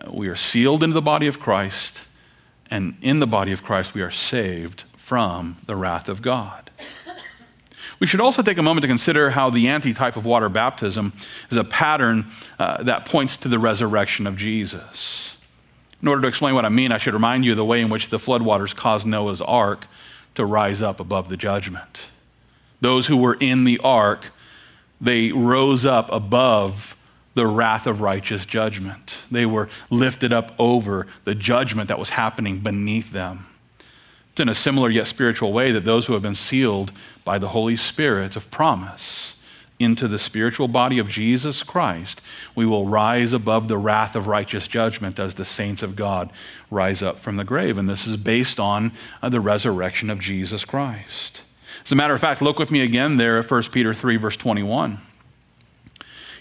we 0.09 0.27
are 0.27 0.35
sealed 0.35 0.83
into 0.83 0.93
the 0.93 1.01
body 1.01 1.27
of 1.27 1.39
Christ, 1.39 2.03
and 2.69 2.97
in 3.01 3.19
the 3.19 3.27
body 3.27 3.51
of 3.51 3.63
Christ, 3.63 3.93
we 3.93 4.01
are 4.01 4.11
saved 4.11 4.83
from 4.95 5.57
the 5.65 5.75
wrath 5.75 6.09
of 6.09 6.21
God. 6.21 6.71
We 7.99 8.07
should 8.07 8.19
also 8.19 8.41
take 8.41 8.57
a 8.57 8.63
moment 8.63 8.81
to 8.81 8.87
consider 8.87 9.29
how 9.29 9.49
the 9.49 9.69
antitype 9.69 10.17
of 10.17 10.25
water 10.25 10.49
baptism 10.49 11.13
is 11.49 11.57
a 11.57 11.63
pattern 11.63 12.25
uh, 12.59 12.83
that 12.83 13.05
points 13.05 13.37
to 13.37 13.47
the 13.47 13.59
resurrection 13.59 14.27
of 14.27 14.35
Jesus. 14.35 15.37
In 16.01 16.09
order 16.09 16.21
to 16.23 16.27
explain 16.27 16.53
what 16.53 16.65
I 16.65 16.69
mean, 16.69 16.91
I 16.91 16.97
should 16.97 17.13
remind 17.13 17.45
you 17.45 17.51
of 17.51 17.57
the 17.57 17.63
way 17.63 17.79
in 17.79 17.89
which 17.89 18.09
the 18.09 18.17
floodwaters 18.17 18.75
caused 18.75 19.07
Noah's 19.07 19.41
ark 19.41 19.87
to 20.35 20.43
rise 20.43 20.81
up 20.81 20.99
above 20.99 21.29
the 21.29 21.37
judgment. 21.37 22.01
Those 22.81 23.07
who 23.07 23.15
were 23.15 23.37
in 23.39 23.63
the 23.63 23.79
ark, 23.79 24.31
they 24.99 25.31
rose 25.31 25.85
up 25.85 26.11
above 26.11 26.97
the 27.33 27.47
wrath 27.47 27.87
of 27.87 28.01
righteous 28.01 28.45
judgment. 28.45 29.15
They 29.31 29.45
were 29.45 29.69
lifted 29.89 30.31
up 30.31 30.53
over 30.59 31.07
the 31.25 31.35
judgment 31.35 31.89
that 31.89 31.99
was 31.99 32.11
happening 32.11 32.59
beneath 32.59 33.11
them. 33.11 33.47
It's 34.31 34.39
in 34.39 34.49
a 34.49 34.55
similar 34.55 34.89
yet 34.89 35.07
spiritual 35.07 35.53
way 35.53 35.71
that 35.71 35.85
those 35.85 36.07
who 36.07 36.13
have 36.13 36.21
been 36.21 36.35
sealed 36.35 36.91
by 37.23 37.37
the 37.37 37.49
Holy 37.49 37.77
Spirit 37.77 38.35
of 38.35 38.49
promise 38.49 39.33
into 39.79 40.07
the 40.07 40.19
spiritual 40.19 40.67
body 40.67 40.99
of 40.99 41.09
Jesus 41.09 41.63
Christ, 41.63 42.21
we 42.55 42.65
will 42.65 42.87
rise 42.87 43.33
above 43.33 43.67
the 43.67 43.77
wrath 43.77 44.15
of 44.15 44.27
righteous 44.27 44.67
judgment 44.67 45.19
as 45.19 45.33
the 45.33 45.45
saints 45.45 45.83
of 45.83 45.95
God 45.95 46.31
rise 46.71 47.03
up 47.03 47.19
from 47.19 47.37
the 47.37 47.43
grave. 47.43 47.77
And 47.77 47.89
this 47.89 48.07
is 48.07 48.17
based 48.17 48.59
on 48.59 48.91
uh, 49.21 49.29
the 49.29 49.41
resurrection 49.41 50.09
of 50.09 50.19
Jesus 50.19 50.65
Christ. 50.65 51.41
As 51.83 51.91
a 51.91 51.95
matter 51.95 52.13
of 52.13 52.21
fact, 52.21 52.41
look 52.41 52.59
with 52.59 52.71
me 52.71 52.81
again 52.81 53.17
there 53.17 53.39
at 53.39 53.49
1 53.49 53.63
Peter 53.63 53.93
3, 53.93 54.17
verse 54.17 54.37
21. 54.37 54.99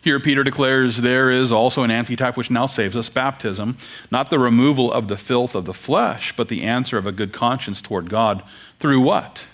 Here, 0.02 0.18
Peter 0.18 0.42
declares 0.42 0.96
there 0.96 1.30
is 1.30 1.52
also 1.52 1.84
an 1.84 1.92
antitype 1.92 2.36
which 2.36 2.50
now 2.50 2.66
saves 2.66 2.96
us 2.96 3.08
baptism, 3.08 3.78
not 4.10 4.30
the 4.30 4.38
removal 4.38 4.92
of 4.92 5.06
the 5.06 5.16
filth 5.16 5.54
of 5.54 5.64
the 5.64 5.72
flesh, 5.72 6.34
but 6.36 6.48
the 6.48 6.64
answer 6.64 6.98
of 6.98 7.06
a 7.06 7.12
good 7.12 7.32
conscience 7.32 7.80
toward 7.80 8.10
God. 8.10 8.42
Through 8.80 9.00
what? 9.00 9.44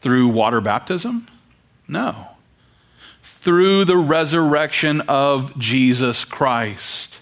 Through 0.00 0.28
water 0.28 0.60
baptism? 0.60 1.28
No. 1.86 2.30
Through 3.22 3.84
the 3.84 3.96
resurrection 3.96 5.02
of 5.02 5.56
Jesus 5.56 6.24
Christ. 6.24 7.15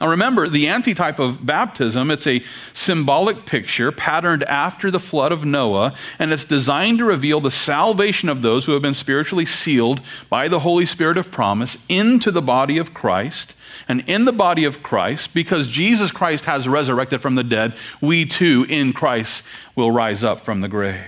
Now 0.00 0.08
remember, 0.08 0.46
the 0.46 0.68
antitype 0.68 1.18
of 1.18 1.46
baptism, 1.46 2.10
it's 2.10 2.26
a 2.26 2.44
symbolic 2.74 3.46
picture 3.46 3.90
patterned 3.90 4.42
after 4.44 4.90
the 4.90 5.00
flood 5.00 5.32
of 5.32 5.46
Noah, 5.46 5.94
and 6.18 6.32
it's 6.32 6.44
designed 6.44 6.98
to 6.98 7.06
reveal 7.06 7.40
the 7.40 7.50
salvation 7.50 8.28
of 8.28 8.42
those 8.42 8.66
who 8.66 8.72
have 8.72 8.82
been 8.82 8.92
spiritually 8.92 9.46
sealed 9.46 10.02
by 10.28 10.48
the 10.48 10.60
Holy 10.60 10.84
Spirit 10.84 11.16
of 11.16 11.30
promise 11.30 11.78
into 11.88 12.30
the 12.30 12.42
body 12.42 12.76
of 12.76 12.92
Christ. 12.92 13.54
And 13.88 14.02
in 14.06 14.26
the 14.26 14.32
body 14.32 14.64
of 14.64 14.82
Christ, 14.82 15.32
because 15.32 15.66
Jesus 15.66 16.10
Christ 16.10 16.44
has 16.44 16.68
resurrected 16.68 17.22
from 17.22 17.34
the 17.34 17.44
dead, 17.44 17.74
we 18.00 18.26
too 18.26 18.66
in 18.68 18.92
Christ 18.92 19.44
will 19.76 19.90
rise 19.90 20.22
up 20.22 20.44
from 20.44 20.60
the 20.60 20.68
grave. 20.68 21.06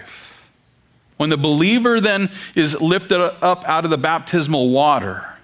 When 1.19 1.31
the 1.31 1.37
believer 1.37 2.01
then 2.01 2.31
is 2.55 2.81
lifted 2.81 3.21
up 3.21 3.65
out 3.65 3.85
of 3.85 3.91
the 3.91 3.99
baptismal 3.99 4.71
water, 4.71 5.38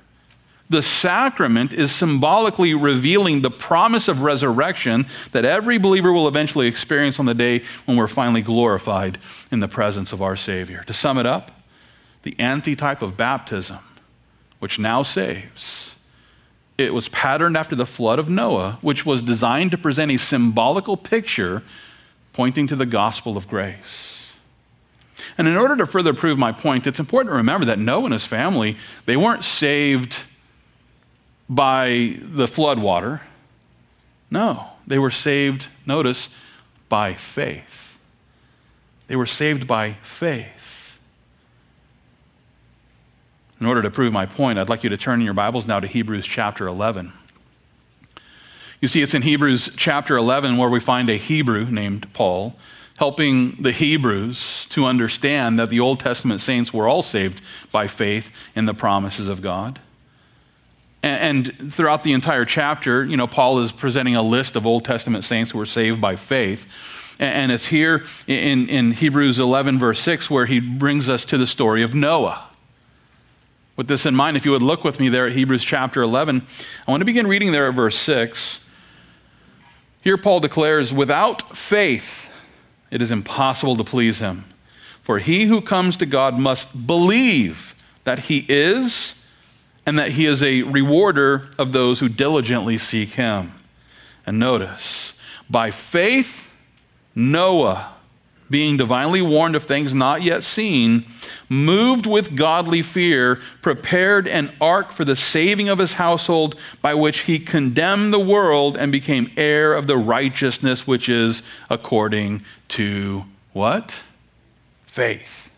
the 0.68 0.82
sacrament 0.82 1.72
is 1.72 1.92
symbolically 1.92 2.74
revealing 2.74 3.42
the 3.42 3.50
promise 3.50 4.08
of 4.08 4.22
resurrection 4.22 5.06
that 5.32 5.44
every 5.44 5.78
believer 5.78 6.12
will 6.12 6.26
eventually 6.26 6.66
experience 6.66 7.18
on 7.18 7.26
the 7.26 7.34
day 7.34 7.62
when 7.84 7.96
we're 7.96 8.08
finally 8.08 8.40
glorified 8.40 9.18
in 9.50 9.60
the 9.60 9.68
presence 9.68 10.12
of 10.12 10.22
our 10.22 10.36
Savior. 10.36 10.82
To 10.86 10.94
sum 10.94 11.18
it 11.18 11.26
up, 11.26 11.50
the 12.22 12.34
antitype 12.38 13.02
of 13.02 13.16
baptism, 13.16 13.78
which 14.58 14.78
now 14.78 15.02
saves, 15.02 15.90
it 16.78 16.94
was 16.94 17.08
patterned 17.10 17.56
after 17.56 17.76
the 17.76 17.86
flood 17.86 18.18
of 18.18 18.28
Noah, 18.28 18.78
which 18.80 19.04
was 19.04 19.22
designed 19.22 19.70
to 19.72 19.78
present 19.78 20.10
a 20.10 20.16
symbolical 20.16 20.96
picture 20.96 21.62
pointing 22.32 22.66
to 22.68 22.76
the 22.76 22.86
gospel 22.86 23.36
of 23.36 23.46
grace. 23.46 24.32
And 25.38 25.46
in 25.46 25.56
order 25.56 25.76
to 25.76 25.86
further 25.86 26.14
prove 26.14 26.38
my 26.38 26.52
point, 26.52 26.86
it's 26.86 26.98
important 26.98 27.30
to 27.30 27.36
remember 27.36 27.66
that 27.66 27.78
Noah 27.78 28.04
and 28.04 28.12
his 28.12 28.26
family, 28.26 28.76
they 29.06 29.16
weren't 29.16 29.44
saved 29.44 30.16
by 31.48 32.18
the 32.20 32.48
flood 32.48 32.78
water. 32.78 33.22
No, 34.30 34.68
they 34.86 34.98
were 34.98 35.10
saved, 35.10 35.68
notice, 35.86 36.34
by 36.88 37.14
faith. 37.14 37.98
They 39.06 39.16
were 39.16 39.26
saved 39.26 39.66
by 39.66 39.94
faith. 40.02 40.98
In 43.60 43.66
order 43.66 43.82
to 43.82 43.90
prove 43.90 44.12
my 44.12 44.26
point, 44.26 44.58
I'd 44.58 44.68
like 44.68 44.82
you 44.82 44.90
to 44.90 44.96
turn 44.96 45.20
in 45.20 45.24
your 45.24 45.34
Bibles 45.34 45.66
now 45.66 45.80
to 45.80 45.86
Hebrews 45.86 46.26
chapter 46.26 46.66
11. 46.66 47.12
You 48.80 48.88
see, 48.88 49.00
it's 49.00 49.14
in 49.14 49.22
Hebrews 49.22 49.74
chapter 49.76 50.16
11 50.16 50.56
where 50.56 50.68
we 50.68 50.80
find 50.80 51.08
a 51.08 51.16
Hebrew 51.16 51.64
named 51.66 52.12
Paul 52.12 52.56
helping 52.96 53.62
the 53.62 53.72
Hebrews 53.72 54.66
to 54.70 54.84
understand 54.84 55.58
that 55.58 55.70
the 55.70 55.80
Old 55.80 56.00
Testament 56.00 56.40
saints 56.40 56.72
were 56.72 56.86
all 56.86 57.02
saved 57.02 57.40
by 57.72 57.88
faith 57.88 58.30
in 58.54 58.66
the 58.66 58.74
promises 58.74 59.28
of 59.28 59.42
God. 59.42 59.80
And, 61.04 61.74
throughout 61.74 62.02
the 62.02 62.14
entire 62.14 62.46
chapter, 62.46 63.04
you 63.04 63.18
know, 63.18 63.26
Paul 63.26 63.58
is 63.58 63.70
presenting 63.70 64.16
a 64.16 64.22
list 64.22 64.56
of 64.56 64.64
Old 64.64 64.86
Testament 64.86 65.24
saints 65.24 65.50
who 65.50 65.58
were 65.58 65.66
saved 65.66 66.00
by 66.00 66.16
faith. 66.16 66.66
And 67.18 67.52
it's 67.52 67.66
here 67.66 68.04
in, 68.26 68.70
in 68.70 68.92
Hebrews 68.92 69.38
11, 69.38 69.78
verse 69.78 70.00
6, 70.00 70.30
where 70.30 70.46
he 70.46 70.60
brings 70.60 71.10
us 71.10 71.26
to 71.26 71.36
the 71.36 71.46
story 71.46 71.82
of 71.82 71.94
Noah. 71.94 72.48
With 73.76 73.86
this 73.86 74.06
in 74.06 74.14
mind, 74.14 74.38
if 74.38 74.46
you 74.46 74.52
would 74.52 74.62
look 74.62 74.82
with 74.82 74.98
me 74.98 75.10
there 75.10 75.26
at 75.26 75.34
Hebrews 75.34 75.62
chapter 75.62 76.00
11, 76.00 76.46
I 76.88 76.90
want 76.90 77.02
to 77.02 77.04
begin 77.04 77.26
reading 77.26 77.52
there 77.52 77.68
at 77.68 77.74
verse 77.74 77.98
6. 77.98 78.60
Here, 80.00 80.16
Paul 80.16 80.40
declares, 80.40 80.90
Without 80.90 81.54
faith, 81.54 82.30
it 82.90 83.02
is 83.02 83.10
impossible 83.10 83.76
to 83.76 83.84
please 83.84 84.20
him. 84.20 84.46
For 85.02 85.18
he 85.18 85.44
who 85.44 85.60
comes 85.60 85.98
to 85.98 86.06
God 86.06 86.38
must 86.38 86.86
believe 86.86 87.74
that 88.04 88.20
he 88.20 88.46
is, 88.48 89.16
and 89.86 89.98
that 89.98 90.12
he 90.12 90.26
is 90.26 90.42
a 90.42 90.62
rewarder 90.62 91.48
of 91.58 91.72
those 91.72 92.00
who 92.00 92.08
diligently 92.08 92.78
seek 92.78 93.10
him. 93.10 93.52
And 94.26 94.38
notice, 94.38 95.12
by 95.50 95.70
faith, 95.70 96.48
Noah, 97.14 97.92
being 98.50 98.76
divinely 98.76 99.20
warned 99.20 99.56
of 99.56 99.64
things 99.64 99.94
not 99.94 100.22
yet 100.22 100.42
seen, 100.44 101.04
moved 101.48 102.06
with 102.06 102.36
godly 102.36 102.82
fear, 102.82 103.40
prepared 103.62 104.26
an 104.28 104.52
ark 104.60 104.92
for 104.92 105.04
the 105.04 105.16
saving 105.16 105.68
of 105.68 105.78
his 105.78 105.94
household, 105.94 106.56
by 106.80 106.94
which 106.94 107.20
he 107.20 107.38
condemned 107.38 108.12
the 108.12 108.18
world 108.18 108.76
and 108.76 108.92
became 108.92 109.30
heir 109.36 109.74
of 109.74 109.86
the 109.86 109.96
righteousness 109.96 110.86
which 110.86 111.08
is 111.08 111.42
according 111.68 112.42
to 112.68 113.24
what? 113.52 114.02
Faith. 114.86 115.50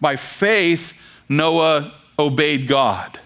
By 0.00 0.16
faith, 0.16 1.00
Noah 1.28 1.94
obeyed 2.18 2.68
God. 2.68 3.18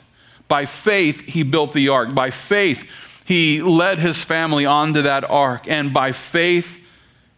By 0.48 0.64
faith, 0.64 1.20
he 1.20 1.42
built 1.42 1.72
the 1.72 1.88
ark. 1.88 2.14
By 2.14 2.30
faith, 2.30 2.88
he 3.24 3.60
led 3.60 3.98
his 3.98 4.22
family 4.22 4.64
onto 4.64 5.02
that 5.02 5.28
ark. 5.28 5.68
And 5.68 5.92
by 5.92 6.12
faith, 6.12 6.86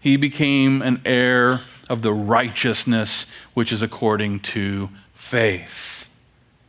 he 0.01 0.17
became 0.17 0.83
an 0.83 1.03
heir 1.05 1.61
of 1.89 2.03
the 2.03 2.13
righteousness 2.13 3.27
which 3.55 3.73
is 3.73 3.83
according 3.83 4.41
to 4.41 4.89
faith. 5.13 6.07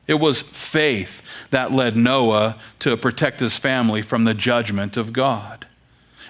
It 0.08 0.16
was 0.16 0.42
faith 0.42 1.22
that 1.52 1.72
led 1.72 1.96
Noah 1.96 2.60
to 2.80 2.98
protect 2.98 3.40
his 3.40 3.58
family 3.58 4.02
from 4.02 4.24
the 4.24 4.34
judgment 4.34 4.98
of 4.98 5.14
God. 5.14 5.68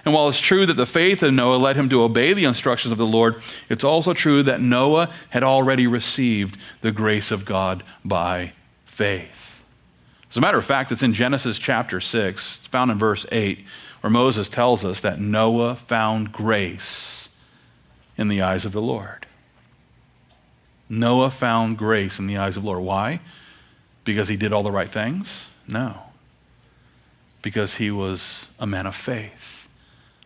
And 0.03 0.13
while 0.13 0.27
it's 0.27 0.39
true 0.39 0.65
that 0.65 0.73
the 0.73 0.85
faith 0.85 1.21
of 1.21 1.33
Noah 1.33 1.57
led 1.57 1.75
him 1.75 1.89
to 1.89 2.01
obey 2.03 2.33
the 2.33 2.45
instructions 2.45 2.91
of 2.91 2.97
the 2.97 3.05
Lord, 3.05 3.41
it's 3.69 3.83
also 3.83 4.13
true 4.13 4.41
that 4.43 4.61
Noah 4.61 5.13
had 5.29 5.43
already 5.43 5.85
received 5.85 6.57
the 6.81 6.91
grace 6.91 7.29
of 7.29 7.45
God 7.45 7.83
by 8.03 8.53
faith. 8.85 9.63
As 10.29 10.37
a 10.37 10.41
matter 10.41 10.57
of 10.57 10.65
fact, 10.65 10.91
it's 10.91 11.03
in 11.03 11.13
Genesis 11.13 11.59
chapter 11.59 11.99
6, 11.99 12.57
it's 12.57 12.67
found 12.67 12.89
in 12.89 12.97
verse 12.97 13.25
8, 13.31 13.63
where 13.99 14.09
Moses 14.09 14.49
tells 14.49 14.83
us 14.83 15.01
that 15.01 15.19
Noah 15.19 15.75
found 15.75 16.31
grace 16.31 17.29
in 18.17 18.27
the 18.27 18.41
eyes 18.41 18.65
of 18.65 18.71
the 18.71 18.81
Lord. 18.81 19.27
Noah 20.89 21.31
found 21.31 21.77
grace 21.77 22.17
in 22.17 22.27
the 22.27 22.37
eyes 22.37 22.57
of 22.57 22.63
the 22.63 22.69
Lord. 22.69 22.83
Why? 22.83 23.21
Because 24.03 24.27
he 24.27 24.35
did 24.35 24.51
all 24.51 24.63
the 24.63 24.71
right 24.71 24.89
things? 24.89 25.45
No. 25.67 25.97
Because 27.41 27.75
he 27.75 27.91
was 27.91 28.47
a 28.59 28.65
man 28.65 28.87
of 28.87 28.95
faith. 28.95 29.60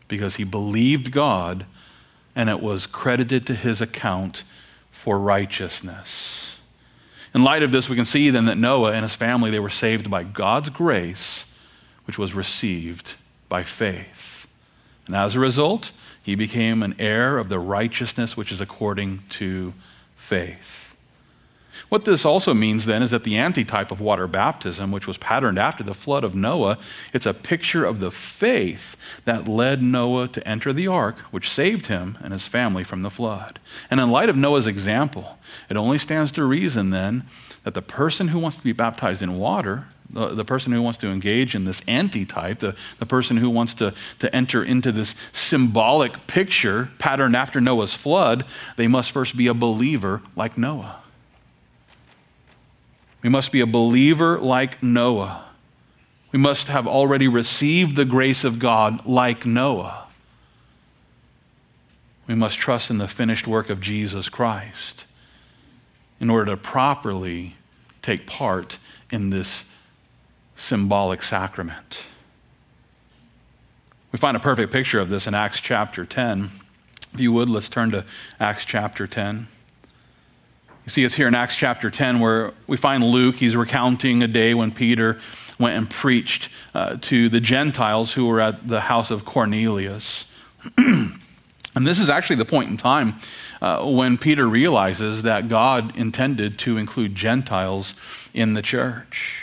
Because 0.07 0.35
he 0.35 0.43
believed 0.43 1.11
God 1.11 1.65
and 2.35 2.49
it 2.49 2.61
was 2.61 2.85
credited 2.85 3.47
to 3.47 3.55
his 3.55 3.81
account 3.81 4.43
for 4.91 5.17
righteousness. 5.19 6.55
In 7.33 7.43
light 7.43 7.63
of 7.63 7.71
this, 7.71 7.89
we 7.89 7.95
can 7.95 8.05
see 8.05 8.29
then 8.29 8.45
that 8.45 8.57
Noah 8.57 8.93
and 8.93 9.03
his 9.03 9.15
family, 9.15 9.51
they 9.51 9.59
were 9.59 9.69
saved 9.69 10.09
by 10.09 10.23
God's 10.23 10.69
grace, 10.69 11.45
which 12.05 12.17
was 12.17 12.33
received 12.33 13.13
by 13.49 13.63
faith. 13.63 14.47
And 15.07 15.15
as 15.15 15.35
a 15.35 15.39
result, 15.39 15.91
he 16.23 16.35
became 16.35 16.81
an 16.81 16.95
heir 16.97 17.37
of 17.37 17.49
the 17.49 17.59
righteousness 17.59 18.35
which 18.35 18.51
is 18.51 18.61
according 18.61 19.23
to 19.31 19.73
faith. 20.15 20.84
What 21.89 22.05
this 22.05 22.25
also 22.25 22.53
means 22.53 22.85
then 22.85 23.03
is 23.03 23.11
that 23.11 23.23
the 23.23 23.37
antitype 23.37 23.91
of 23.91 24.01
water 24.01 24.27
baptism, 24.27 24.91
which 24.91 25.07
was 25.07 25.17
patterned 25.17 25.59
after 25.59 25.83
the 25.83 25.93
flood 25.93 26.23
of 26.23 26.35
Noah, 26.35 26.77
it's 27.13 27.25
a 27.25 27.33
picture 27.33 27.85
of 27.85 27.99
the 27.99 28.11
faith 28.11 28.97
that 29.25 29.47
led 29.47 29.81
Noah 29.81 30.27
to 30.29 30.47
enter 30.47 30.73
the 30.73 30.87
ark, 30.87 31.17
which 31.31 31.49
saved 31.49 31.87
him 31.87 32.17
and 32.23 32.33
his 32.33 32.47
family 32.47 32.83
from 32.83 33.01
the 33.01 33.09
flood. 33.09 33.59
And 33.89 33.99
in 33.99 34.09
light 34.09 34.29
of 34.29 34.35
Noah's 34.35 34.67
example, 34.67 35.37
it 35.69 35.77
only 35.77 35.99
stands 35.99 36.31
to 36.33 36.43
reason 36.43 36.89
then 36.89 37.25
that 37.63 37.73
the 37.73 37.81
person 37.81 38.29
who 38.29 38.39
wants 38.39 38.57
to 38.57 38.63
be 38.63 38.73
baptized 38.73 39.21
in 39.21 39.37
water, 39.37 39.87
the, 40.09 40.29
the 40.29 40.45
person 40.45 40.71
who 40.71 40.81
wants 40.81 40.99
to 40.99 41.07
engage 41.07 41.55
in 41.55 41.65
this 41.65 41.81
antitype, 41.87 42.59
the, 42.59 42.75
the 42.99 43.05
person 43.05 43.37
who 43.37 43.49
wants 43.49 43.73
to, 43.75 43.93
to 44.19 44.33
enter 44.35 44.63
into 44.63 44.91
this 44.91 45.15
symbolic 45.33 46.27
picture 46.27 46.89
patterned 46.99 47.35
after 47.35 47.59
Noah's 47.59 47.93
flood, 47.93 48.45
they 48.75 48.87
must 48.87 49.11
first 49.11 49.35
be 49.35 49.47
a 49.47 49.53
believer 49.53 50.21
like 50.35 50.57
Noah. 50.57 51.01
We 53.25 53.29
must 53.29 53.51
be 53.51 53.59
a 53.59 53.65
believer 53.65 54.37
like 54.37 54.83
Noah. 54.83 55.45
We 56.31 56.37
must 56.37 56.67
have 56.67 56.85
already 56.85 57.27
received 57.27 57.95
the 57.95 58.05
grace 58.05 58.43
of 58.43 58.59
God 58.59 59.03
like 59.03 59.47
Noah. 59.47 60.05
We 62.27 62.35
must 62.35 62.59
trust 62.59 62.91
in 62.91 62.99
the 62.99 63.07
finished 63.07 63.47
work 63.47 63.71
of 63.71 63.81
Jesus 63.81 64.29
Christ 64.29 65.05
in 66.19 66.29
order 66.29 66.51
to 66.51 66.57
properly 66.57 67.55
take 68.03 68.27
part 68.27 68.77
in 69.11 69.31
this 69.31 69.71
symbolic 70.55 71.23
sacrament. 71.23 71.97
We 74.11 74.19
find 74.19 74.37
a 74.37 74.39
perfect 74.39 74.71
picture 74.71 74.99
of 74.99 75.09
this 75.09 75.25
in 75.25 75.33
Acts 75.33 75.59
chapter 75.59 76.05
10. 76.05 76.51
If 77.15 77.19
you 77.19 77.31
would, 77.31 77.49
let's 77.49 77.69
turn 77.69 77.89
to 77.89 78.05
Acts 78.39 78.65
chapter 78.65 79.07
10. 79.07 79.47
You 80.85 80.91
see, 80.91 81.03
it's 81.03 81.15
here 81.15 81.27
in 81.27 81.33
Acts 81.33 81.55
chapter 81.55 81.89
10 81.89 82.19
where 82.19 82.53
we 82.67 82.77
find 82.77 83.03
Luke. 83.03 83.37
He's 83.37 83.55
recounting 83.55 84.21
a 84.21 84.27
day 84.27 84.53
when 84.53 84.71
Peter 84.71 85.19
went 85.57 85.75
and 85.75 85.89
preached 85.89 86.49
uh, 86.75 86.97
to 87.01 87.27
the 87.27 87.39
Gentiles 87.39 88.13
who 88.13 88.27
were 88.27 88.39
at 88.39 88.67
the 88.67 88.81
house 88.81 89.09
of 89.09 89.25
Cornelius. 89.25 90.25
and 90.77 91.17
this 91.75 91.97
is 91.97 92.07
actually 92.07 92.35
the 92.35 92.45
point 92.45 92.69
in 92.69 92.77
time 92.77 93.15
uh, 93.63 93.83
when 93.83 94.19
Peter 94.19 94.47
realizes 94.47 95.23
that 95.23 95.49
God 95.49 95.97
intended 95.97 96.59
to 96.59 96.77
include 96.77 97.15
Gentiles 97.15 97.95
in 98.35 98.53
the 98.53 98.61
church. 98.61 99.39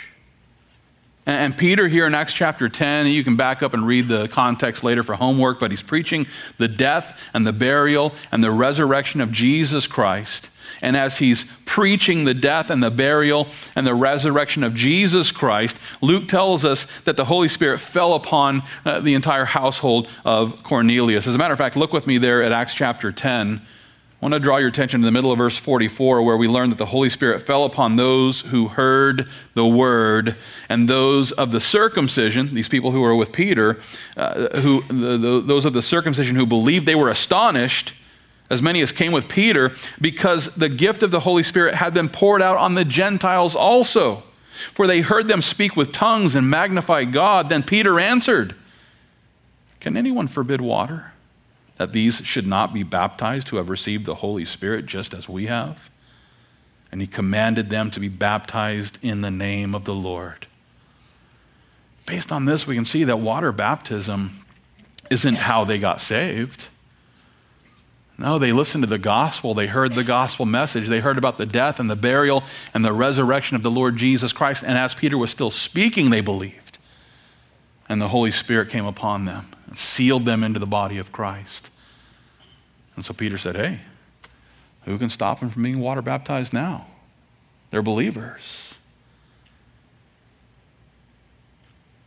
And 1.25 1.57
Peter, 1.57 1.89
here 1.89 2.07
in 2.07 2.13
Acts 2.13 2.33
chapter 2.33 2.69
10, 2.69 3.07
you 3.07 3.23
can 3.25 3.35
back 3.35 3.61
up 3.61 3.73
and 3.73 3.85
read 3.85 4.07
the 4.07 4.29
context 4.29 4.81
later 4.81 5.03
for 5.03 5.15
homework, 5.15 5.59
but 5.59 5.71
he's 5.71 5.83
preaching 5.83 6.25
the 6.57 6.69
death 6.69 7.19
and 7.33 7.45
the 7.45 7.53
burial 7.53 8.13
and 8.31 8.41
the 8.41 8.51
resurrection 8.51 9.19
of 9.19 9.33
Jesus 9.33 9.87
Christ. 9.87 10.49
And 10.83 10.95
as 10.95 11.17
he's 11.17 11.45
preaching 11.65 12.25
the 12.25 12.35
death 12.35 12.69
and 12.69 12.83
the 12.83 12.91
burial 12.91 13.47
and 13.75 13.87
the 13.87 13.95
resurrection 13.95 14.63
of 14.63 14.75
Jesus 14.75 15.31
Christ, 15.31 15.77
Luke 16.01 16.27
tells 16.27 16.63
us 16.63 16.85
that 17.05 17.17
the 17.17 17.25
Holy 17.25 17.47
Spirit 17.47 17.79
fell 17.79 18.13
upon 18.13 18.61
uh, 18.85 18.99
the 18.99 19.15
entire 19.15 19.45
household 19.45 20.07
of 20.23 20.63
Cornelius. 20.63 21.25
As 21.25 21.33
a 21.33 21.39
matter 21.39 21.53
of 21.53 21.57
fact, 21.57 21.75
look 21.75 21.93
with 21.93 22.05
me 22.05 22.19
there 22.19 22.43
at 22.43 22.51
Acts 22.51 22.75
chapter 22.75 23.11
10 23.11 23.61
I 24.23 24.25
want 24.25 24.35
to 24.35 24.39
draw 24.39 24.55
your 24.55 24.69
attention 24.69 25.01
to 25.01 25.05
the 25.05 25.11
middle 25.11 25.33
of 25.33 25.37
verse 25.37 25.57
44, 25.57 26.21
where 26.21 26.37
we 26.37 26.47
learn 26.47 26.69
that 26.69 26.77
the 26.77 26.85
Holy 26.85 27.09
Spirit 27.09 27.41
fell 27.41 27.65
upon 27.65 27.97
those 27.97 28.39
who 28.39 28.69
heard 28.69 29.27
the 29.53 29.65
word, 29.65 30.37
and 30.69 30.87
those 30.87 31.33
of 31.33 31.51
the 31.51 31.59
circumcision, 31.59 32.53
these 32.53 32.69
people 32.69 32.91
who 32.91 33.01
were 33.01 33.17
with 33.17 33.33
Peter, 33.33 33.81
uh, 34.15 34.47
who, 34.59 34.81
the, 34.83 35.17
the, 35.17 35.41
those 35.41 35.65
of 35.65 35.73
the 35.73 35.81
circumcision 35.81 36.37
who 36.37 36.45
believed, 36.45 36.85
they 36.85 36.95
were 36.95 37.09
astonished, 37.09 37.93
as 38.49 38.61
many 38.61 38.81
as 38.81 38.91
came 38.91 39.11
with 39.11 39.27
Peter, 39.27 39.73
because 39.99 40.53
the 40.55 40.69
gift 40.69 41.03
of 41.03 41.11
the 41.11 41.21
Holy 41.21 41.43
Spirit 41.43 41.75
had 41.75 41.93
been 41.93 42.09
poured 42.09 42.41
out 42.41 42.57
on 42.57 42.75
the 42.75 42.85
Gentiles 42.85 43.55
also. 43.55 44.23
For 44.73 44.85
they 44.85 45.01
heard 45.01 45.27
them 45.27 45.41
speak 45.41 45.75
with 45.75 45.91
tongues 45.91 46.35
and 46.35 46.49
magnify 46.49 47.05
God. 47.05 47.49
Then 47.49 47.63
Peter 47.63 47.99
answered, 47.99 48.55
Can 49.79 49.97
anyone 49.97 50.27
forbid 50.27 50.61
water? 50.61 51.13
that 51.77 51.91
these 51.91 52.17
should 52.25 52.47
not 52.47 52.73
be 52.73 52.83
baptized 52.83 53.49
who 53.49 53.57
have 53.57 53.69
received 53.69 54.05
the 54.05 54.15
Holy 54.15 54.45
Spirit 54.45 54.85
just 54.85 55.13
as 55.13 55.27
we 55.27 55.47
have? 55.47 55.89
And 56.91 57.01
he 57.01 57.07
commanded 57.07 57.69
them 57.69 57.89
to 57.91 57.99
be 57.99 58.09
baptized 58.09 58.99
in 59.01 59.21
the 59.21 59.31
name 59.31 59.73
of 59.73 59.85
the 59.85 59.95
Lord. 59.95 60.47
Based 62.05 62.31
on 62.31 62.45
this, 62.45 62.67
we 62.67 62.75
can 62.75 62.85
see 62.85 63.03
that 63.05 63.19
water 63.19 63.51
baptism 63.51 64.45
isn't 65.09 65.35
how 65.35 65.63
they 65.63 65.79
got 65.79 65.99
saved. 65.99 66.67
No, 68.17 68.37
they 68.37 68.51
listened 68.51 68.83
to 68.83 68.89
the 68.89 68.99
gospel. 68.99 69.53
They 69.53 69.67
heard 69.67 69.93
the 69.93 70.03
gospel 70.03 70.45
message. 70.45 70.87
They 70.87 70.99
heard 70.99 71.17
about 71.17 71.37
the 71.37 71.45
death 71.47 71.79
and 71.79 71.89
the 71.89 71.95
burial 71.95 72.43
and 72.73 72.85
the 72.85 72.93
resurrection 72.93 73.55
of 73.55 73.63
the 73.63 73.71
Lord 73.71 73.97
Jesus 73.97 74.31
Christ. 74.31 74.63
And 74.63 74.77
as 74.77 74.93
Peter 74.93 75.17
was 75.17 75.31
still 75.31 75.51
speaking, 75.51 76.09
they 76.09 76.21
believed. 76.21 76.77
and 77.89 78.01
the 78.01 78.07
Holy 78.07 78.31
Spirit 78.31 78.69
came 78.69 78.85
upon 78.85 79.25
them 79.25 79.47
and 79.67 79.77
sealed 79.77 80.25
them 80.25 80.43
into 80.43 80.59
the 80.59 80.65
body 80.65 80.97
of 80.99 81.11
Christ. 81.11 81.69
And 82.95 83.03
so 83.03 83.13
Peter 83.13 83.37
said, 83.37 83.55
Hey, 83.55 83.81
who 84.85 84.97
can 84.97 85.09
stop 85.09 85.39
them 85.39 85.49
from 85.49 85.63
being 85.63 85.79
water 85.79 86.01
baptized 86.01 86.53
now? 86.53 86.87
They're 87.71 87.81
believers. 87.81 88.75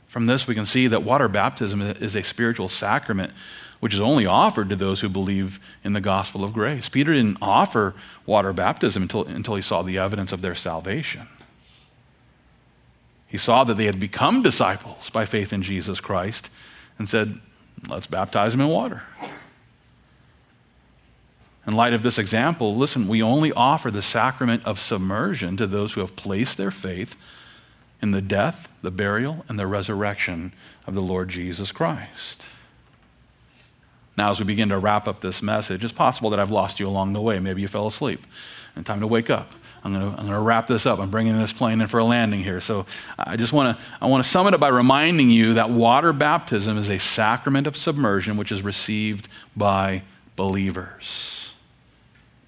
From 0.09 0.27
this, 0.27 0.47
we 0.47 0.55
can 0.55 0.65
see 0.65 0.87
that 0.87 1.03
water 1.03 1.29
baptism 1.29 1.83
is 1.83 2.17
a 2.17 2.23
spiritual 2.23 2.69
sacrament 2.69 3.33
which 3.81 3.95
is 3.95 4.01
only 4.01 4.27
offered 4.27 4.69
to 4.69 4.77
those 4.77 5.01
who 5.01 5.09
believe 5.09 5.61
in 5.85 5.93
the 5.93 6.01
gospel 6.01 6.45
of 6.45 6.53
grace. 6.53 6.89
Peter 6.89 7.13
didn't 7.13 7.39
offer 7.43 7.95
water 8.25 8.53
baptism 8.53 9.03
until, 9.03 9.25
until 9.27 9.55
he 9.55 9.63
saw 9.63 9.83
the 9.83 9.99
evidence 9.99 10.33
of 10.33 10.41
their 10.41 10.55
salvation. 10.55 11.29
He 13.27 13.39
saw 13.39 13.65
that 13.65 13.75
they 13.75 13.87
had 13.87 14.01
become 14.01 14.43
disciples 14.43 15.11
by 15.11 15.27
faith 15.27 15.53
in 15.53 15.63
Jesus 15.63 16.01
Christ 16.01 16.49
and 16.99 17.09
said, 17.09 17.41
Let's 17.89 18.07
baptize 18.07 18.53
them 18.53 18.63
in 18.63 18.69
water. 18.69 19.03
In 21.67 21.75
light 21.75 21.93
of 21.93 22.03
this 22.03 22.19
example, 22.19 22.77
listen, 22.77 23.09
we 23.09 23.23
only 23.23 23.53
offer 23.53 23.91
the 23.91 24.03
sacrament 24.03 24.65
of 24.65 24.79
submersion 24.81 25.57
to 25.57 25.67
those 25.67 25.95
who 25.95 26.01
have 26.01 26.17
placed 26.17 26.57
their 26.57 26.71
faith 26.71 27.17
in 28.01 28.13
the 28.13 28.23
death, 28.23 28.69
the 28.83 28.91
burial, 28.91 29.45
and 29.49 29.59
the 29.59 29.67
resurrection 29.67 30.53
of 30.87 30.95
the 30.95 31.03
Lord 31.03 31.29
Jesus 31.29 31.73
Christ. 31.73 32.45
Now, 34.17 34.31
as 34.31 34.39
we 34.39 34.47
begin 34.47 34.71
to 34.71 34.79
wrap 34.79 35.07
up 35.07 35.21
this 35.21 35.43
message, 35.43 35.85
it's 35.85 35.93
possible 35.93 36.31
that 36.31 36.41
I've 36.41 36.51
lost 36.51 36.81
you 36.81 36.89
along 36.89 37.13
the 37.13 37.21
way. 37.21 37.39
Maybe 37.39 37.63
you 37.63 37.69
fell 37.69 37.87
asleep 37.87 38.25
and 38.75 38.85
time 38.85 39.01
to 39.01 39.07
wake 39.07 39.31
up. 39.31 39.53
I'm 39.85 39.93
going 39.93 40.27
to, 40.27 40.41
wrap 40.41 40.67
this 40.67 40.85
up. 40.85 40.99
I'm 40.99 41.11
bringing 41.11 41.39
this 41.39 41.53
plane 41.53 41.81
in 41.81 41.87
for 41.87 41.99
a 41.99 42.05
landing 42.05 42.43
here. 42.43 42.61
So 42.61 42.87
I 43.17 43.37
just 43.37 43.53
want 43.53 43.79
to, 43.79 43.85
I 44.01 44.07
want 44.07 44.25
to 44.25 44.29
sum 44.29 44.49
it 44.49 44.55
up 44.55 44.59
by 44.59 44.69
reminding 44.69 45.31
you 45.31 45.55
that 45.55 45.71
water 45.71 46.13
baptism 46.13 46.77
is 46.77 46.89
a 46.89 46.99
sacrament 46.99 47.69
of 47.69 47.77
submersion 47.77 48.37
which 48.37 48.51
is 48.51 48.63
received 48.63 49.29
by 49.57 50.03
believers. 50.35 51.53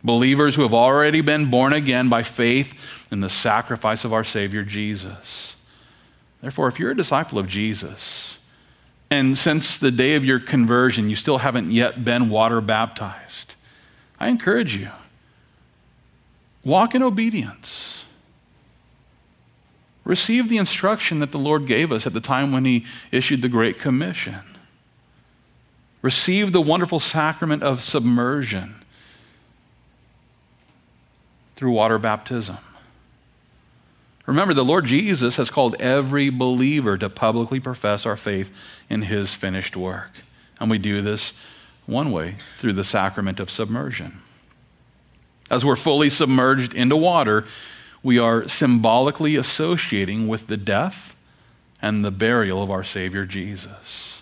Believers 0.03 0.57
who 0.57 0.63
have 0.63 0.75
already 0.75 1.21
been 1.21 1.49
born 1.49 1.73
again 1.73 2.09
by 2.09 2.25
faith 2.25 2.75
in 3.13 3.21
the 3.21 3.29
sacrifice 3.29 4.05
of 4.05 4.13
our 4.13 4.25
Savior 4.25 4.65
Jesus. 4.65 5.55
Therefore, 6.41 6.67
if 6.67 6.81
you're 6.81 6.91
a 6.91 6.97
disciple 6.97 7.39
of 7.39 7.47
Jesus, 7.47 8.38
and 9.11 9.38
since 9.38 9.79
the 9.79 9.90
day 9.90 10.14
of 10.14 10.25
your 10.25 10.38
conversion 10.38 11.09
you 11.09 11.16
still 11.16 11.38
haven't 11.38 11.71
yet 11.71 12.05
been 12.05 12.29
water 12.29 12.61
baptized, 12.61 13.55
I 14.21 14.29
encourage 14.29 14.77
you 14.77 14.90
Walk 16.68 16.94
in 16.94 17.03
obedience. 17.03 18.05
Receive 20.05 20.51
the 20.51 20.59
instruction 20.59 21.21
that 21.21 21.33
the 21.33 21.38
Lord 21.38 21.66
gave 21.66 21.90
us 21.90 22.07
at 22.07 22.12
the 22.12 22.21
time 22.21 22.53
when 22.53 22.66
He 22.66 22.85
issued 23.11 23.40
the 23.40 23.49
Great 23.49 23.79
Commission. 23.79 24.40
Receive 26.03 26.53
the 26.53 26.61
wonderful 26.61 27.01
sacrament 27.01 27.62
of 27.62 27.83
submersion 27.83 28.75
through 31.57 31.73
water 31.73 31.99
baptism. 31.99 32.59
Remember, 34.29 34.53
the 34.53 34.62
Lord 34.62 34.85
Jesus 34.85 35.37
has 35.37 35.49
called 35.49 35.75
every 35.81 36.29
believer 36.29 36.99
to 36.99 37.09
publicly 37.09 37.61
profess 37.61 38.05
our 38.05 38.17
faith 38.17 38.53
in 38.91 39.01
His 39.01 39.33
finished 39.33 39.75
work. 39.75 40.11
And 40.61 40.71
we 40.71 40.77
do 40.77 41.01
this 41.01 41.33
one 41.87 42.12
way 42.12 42.37
through 42.59 42.75
the 42.75 42.85
sacrament 42.85 43.41
of 43.41 43.51
submersion. 43.51 44.21
As 45.51 45.64
we're 45.64 45.77
fully 45.77 46.11
submerged 46.11 46.75
into 46.75 46.95
water, 46.95 47.47
we 48.03 48.19
are 48.19 48.47
symbolically 48.47 49.35
associating 49.35 50.29
with 50.29 50.47
the 50.47 50.59
death 50.59 51.17
and 51.81 52.05
the 52.05 52.11
burial 52.11 52.62
of 52.62 52.71
our 52.71 52.85
Savior 52.85 53.25
Jesus. 53.25 54.18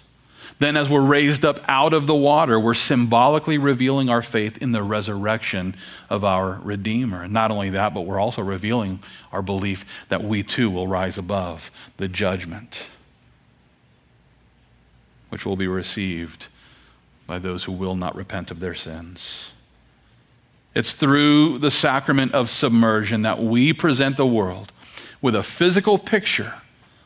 Then, 0.59 0.77
as 0.77 0.88
we're 0.88 1.03
raised 1.03 1.45
up 1.45 1.61
out 1.69 1.92
of 1.92 2.07
the 2.07 2.14
water, 2.14 2.59
we're 2.59 2.73
symbolically 2.73 3.59
revealing 3.59 4.09
our 4.09 4.23
faith 4.23 4.57
in 4.59 4.73
the 4.73 4.83
resurrection 4.83 5.77
of 6.09 6.25
our 6.25 6.61
Redeemer. 6.62 7.25
And 7.25 7.33
not 7.33 7.51
only 7.51 7.71
that, 7.71 7.92
but 7.92 8.03
we're 8.03 8.21
also 8.21 8.40
revealing 8.40 9.01
our 9.33 9.42
belief 9.42 9.85
that 10.09 10.25
we 10.25 10.42
too 10.42 10.71
will 10.71 10.87
rise 10.87 11.19
above 11.19 11.71
the 11.99 12.09
judgment, 12.09 12.85
which 15.29 15.45
will 15.45 15.57
be 15.57 15.69
received 15.69 16.47
by 17.27 17.38
those 17.38 17.64
who 17.64 17.73
will 17.73 17.97
not 17.97 18.16
repent 18.16 18.51
of 18.51 18.61
their 18.61 18.75
sins. 18.75 19.51
It's 20.75 20.92
through 20.92 21.59
the 21.59 21.71
sacrament 21.71 22.33
of 22.33 22.49
submersion 22.49 23.23
that 23.23 23.42
we 23.42 23.75
present 23.75 24.16
the 24.16 24.27
world 24.27 24.73
with 25.21 25.35
a 25.35 25.42
physical 25.42 25.99
picture 25.99 26.55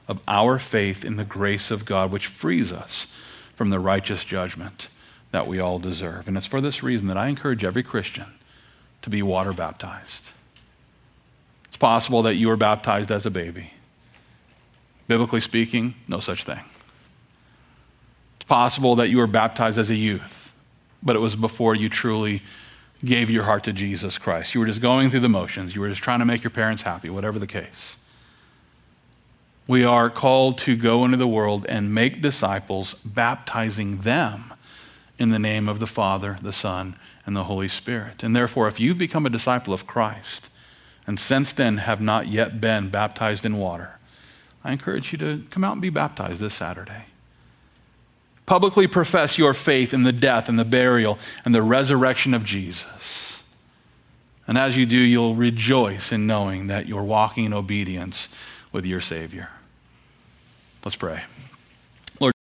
of 0.07 0.21
our 0.29 0.59
faith 0.59 1.05
in 1.05 1.17
the 1.17 1.25
grace 1.25 1.71
of 1.73 1.85
God, 1.85 2.13
which 2.13 2.27
frees 2.29 2.71
us 2.71 3.09
from 3.61 3.69
the 3.69 3.79
righteous 3.79 4.25
judgment 4.25 4.89
that 5.33 5.47
we 5.47 5.61
all 5.61 5.79
deserve. 5.79 6.27
And 6.27 6.35
it's 6.39 6.47
for 6.47 6.63
this 6.63 6.83
reason 6.83 7.09
that 7.09 7.19
I 7.19 7.29
encourage 7.29 7.63
every 7.63 7.83
Christian 7.83 8.25
to 9.03 9.11
be 9.11 9.21
water 9.21 9.53
baptized. 9.53 10.31
It's 11.67 11.77
possible 11.77 12.23
that 12.23 12.37
you 12.37 12.49
were 12.49 12.57
baptized 12.57 13.11
as 13.11 13.27
a 13.27 13.31
baby. 13.31 13.75
Biblically 15.09 15.43
speaking, 15.43 15.95
no 16.09 16.21
such 16.21 16.45
thing. 16.45 16.61
It's 18.39 18.47
possible 18.47 18.97
that 18.97 19.09
you 19.11 19.19
were 19.19 19.27
baptized 19.27 19.77
as 19.77 19.91
a 19.91 19.95
youth, 19.95 20.51
but 21.03 21.15
it 21.15 21.19
was 21.19 21.37
before 21.37 21.75
you 21.75 21.91
truly 21.91 22.41
gave 23.05 23.29
your 23.29 23.45
heart 23.45 23.65
to 23.65 23.75
Jesus 23.75 24.17
Christ. 24.17 24.55
You 24.55 24.61
were 24.61 24.67
just 24.67 24.81
going 24.81 25.11
through 25.11 25.21
the 25.21 25.29
motions. 25.29 25.75
You 25.75 25.83
were 25.83 25.91
just 25.91 26.03
trying 26.03 26.21
to 26.21 26.25
make 26.25 26.43
your 26.43 26.51
parents 26.51 26.81
happy, 26.81 27.11
whatever 27.11 27.39
the 27.39 27.47
case. 27.47 27.99
We 29.71 29.85
are 29.85 30.11
called 30.11 30.59
to 30.59 30.75
go 30.75 31.05
into 31.05 31.17
the 31.17 31.29
world 31.29 31.65
and 31.69 31.95
make 31.95 32.21
disciples, 32.21 32.95
baptizing 33.05 33.99
them 33.99 34.53
in 35.17 35.31
the 35.31 35.39
name 35.39 35.69
of 35.69 35.79
the 35.79 35.87
Father, 35.87 36.39
the 36.43 36.53
Son, 36.53 36.97
and 37.25 37.37
the 37.37 37.45
Holy 37.45 37.69
Spirit. 37.69 38.25
And 38.25 38.35
therefore, 38.35 38.67
if 38.67 38.81
you've 38.81 38.99
become 38.99 39.27
a 39.27 39.31
disciple 39.31 39.73
of 39.73 39.87
Christ 39.87 40.49
and 41.07 41.21
since 41.21 41.53
then 41.53 41.77
have 41.77 42.01
not 42.01 42.27
yet 42.27 42.61
been 42.61 42.89
baptized 42.91 43.45
in 43.45 43.59
water, 43.59 44.01
I 44.65 44.73
encourage 44.73 45.13
you 45.13 45.19
to 45.19 45.45
come 45.51 45.63
out 45.63 45.75
and 45.75 45.81
be 45.81 45.89
baptized 45.89 46.41
this 46.41 46.55
Saturday 46.55 47.05
publicly 48.47 48.89
profess 48.89 49.39
your 49.39 49.55
faith 49.55 49.95
in 49.95 50.03
the 50.03 50.11
death 50.11 50.49
and 50.49 50.59
the 50.59 50.65
burial 50.65 51.17
and 51.45 51.55
the 51.55 51.63
resurrection 51.63 52.35
of 52.35 52.43
Jesus. 52.43 53.41
And 54.49 54.59
as 54.59 54.77
you 54.77 54.85
do, 54.85 54.99
you'll 54.99 55.37
rejoice 55.37 56.11
in 56.11 56.27
knowing 56.27 56.67
that 56.67 56.89
you're 56.89 57.05
walking 57.05 57.45
in 57.45 57.53
obedience 57.53 58.29
with 58.73 58.85
your 58.85 59.01
Savior. 59.01 59.51
Let's 60.85 60.97
pray. 60.97 61.23